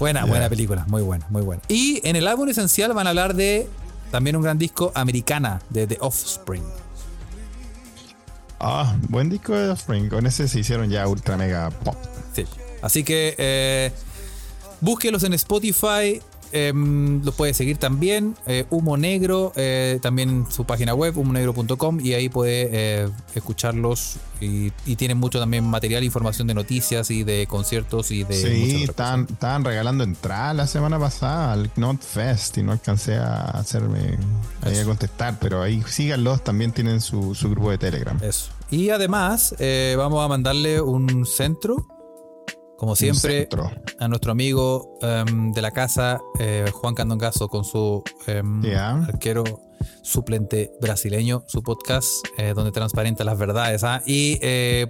[0.00, 0.84] Buena, buena película.
[0.88, 1.62] Muy buena, muy buena.
[1.68, 3.68] Y en el álbum esencial van a hablar de
[4.10, 6.64] también un gran disco americana de The Offspring.
[8.58, 10.08] Ah, buen disco de Offspring.
[10.08, 11.94] Con ese se hicieron ya ultra mega pop.
[12.34, 12.44] Sí.
[12.82, 13.92] Así que eh,
[14.80, 16.20] búsquelos en Spotify.
[16.52, 18.36] Em, lo puede seguir también.
[18.46, 24.16] Eh, Humo Negro, eh, también su página web, humonegro.com, y ahí puede eh, escucharlos.
[24.40, 28.34] Y, tienen mucho también material, información de noticias y de conciertos y de.
[28.34, 34.18] Sí, estaban, regalando entradas la semana pasada al Knot Fest y no alcancé a hacerme
[34.62, 38.18] a contestar, pero ahí síganlos, también tienen su, su grupo de Telegram.
[38.22, 38.50] Eso.
[38.70, 39.54] Y además,
[39.96, 41.86] vamos a mandarle un centro
[42.80, 43.46] como siempre,
[43.98, 49.44] a nuestro amigo em, de la casa, eh, Juan Candongazo, con su em, arquero
[50.00, 52.08] suplente brasileño, su podcast,
[52.38, 53.84] eh, donde transparenta las verdades.
[53.84, 54.02] ¿ah?
[54.06, 54.88] Y eh,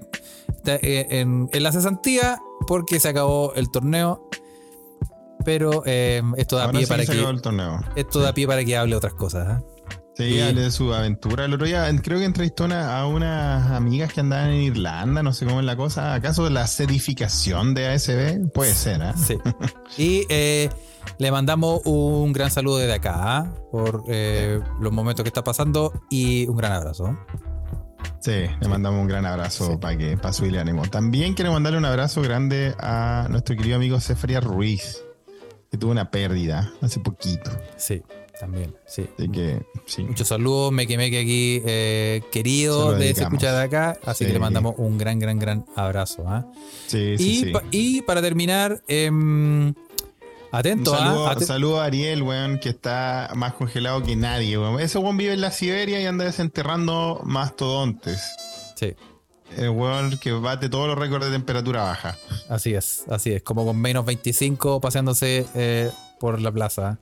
[0.66, 2.38] en, la cesantía,
[2.68, 4.28] porque se acabó el torneo.
[5.44, 7.24] Pero em, esto da pie para que.
[7.96, 9.64] Esto da pie para que hable otras cosas.
[10.20, 11.46] Sí, de su aventura.
[11.46, 15.46] El otro día creo que entrevistó a unas amigas que andaban en Irlanda, no sé
[15.46, 16.12] cómo es la cosa.
[16.12, 18.52] ¿Acaso la sedificación de ASB?
[18.52, 19.12] Puede ser, ¿eh?
[19.16, 19.38] Sí.
[19.96, 20.68] y eh,
[21.18, 23.54] le mandamos un gran saludo desde acá ¿ah?
[23.70, 27.18] por eh, los momentos que está pasando y un gran abrazo.
[28.20, 30.82] Sí, le mandamos un gran abrazo para que para subirle ánimo.
[30.82, 35.02] También quiero mandarle un abrazo grande a nuestro querido amigo Cefaria Ruiz,
[35.70, 37.50] que tuvo una pérdida hace poquito.
[37.78, 38.02] Sí.
[38.40, 39.06] También, sí.
[39.18, 40.02] Así que, sí.
[40.02, 43.98] Muchos saludos, me quemé que aquí, eh, querido de ese escucha de acá.
[44.02, 46.24] Así que le mandamos un gran, gran, gran abrazo.
[46.26, 46.46] ¿ah?
[46.86, 49.10] Sí, sí, y, y para terminar, eh,
[50.52, 50.94] atento.
[50.94, 51.34] ¿ah?
[51.36, 54.80] Un saludo, a Ariel, weón, que está más congelado que nadie, weón.
[54.80, 58.22] Ese weón vive en la Siberia y anda desenterrando mastodontes.
[58.74, 58.94] Sí.
[59.54, 62.16] El weón que bate todos los récords de temperatura baja.
[62.48, 63.42] Así es, así es.
[63.42, 66.98] Como con menos 25 paseándose eh, por la plaza.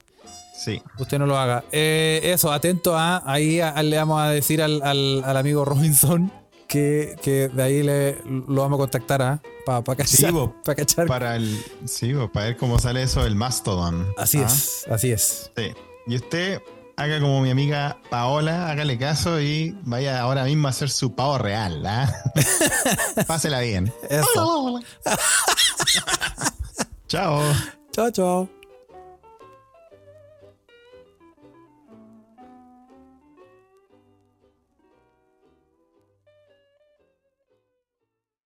[0.58, 0.82] Sí.
[0.98, 1.64] Usted no lo haga.
[1.70, 3.22] Eh, eso, atento a.
[3.24, 6.32] Ahí le vamos a decir al, amigo Robinson
[6.66, 9.40] que, de ahí le, lo vamos a contactar ¿ah?
[9.64, 10.32] para pa cachar,
[10.76, 11.06] cachar.
[11.06, 14.06] Para el, sí, para ver cómo sale eso del Mastodon.
[14.18, 14.46] Así ¿ah?
[14.46, 15.50] es, así es.
[15.56, 15.72] Sí.
[16.06, 16.60] Y usted
[16.96, 21.38] haga como mi amiga Paola, hágale caso y vaya ahora mismo a hacer su pavo
[21.38, 21.86] real.
[21.86, 22.12] ¿ah?
[23.26, 23.92] Pásela bien.
[24.10, 24.80] Eso.
[27.06, 27.42] chao.
[27.92, 28.57] Chao, chao.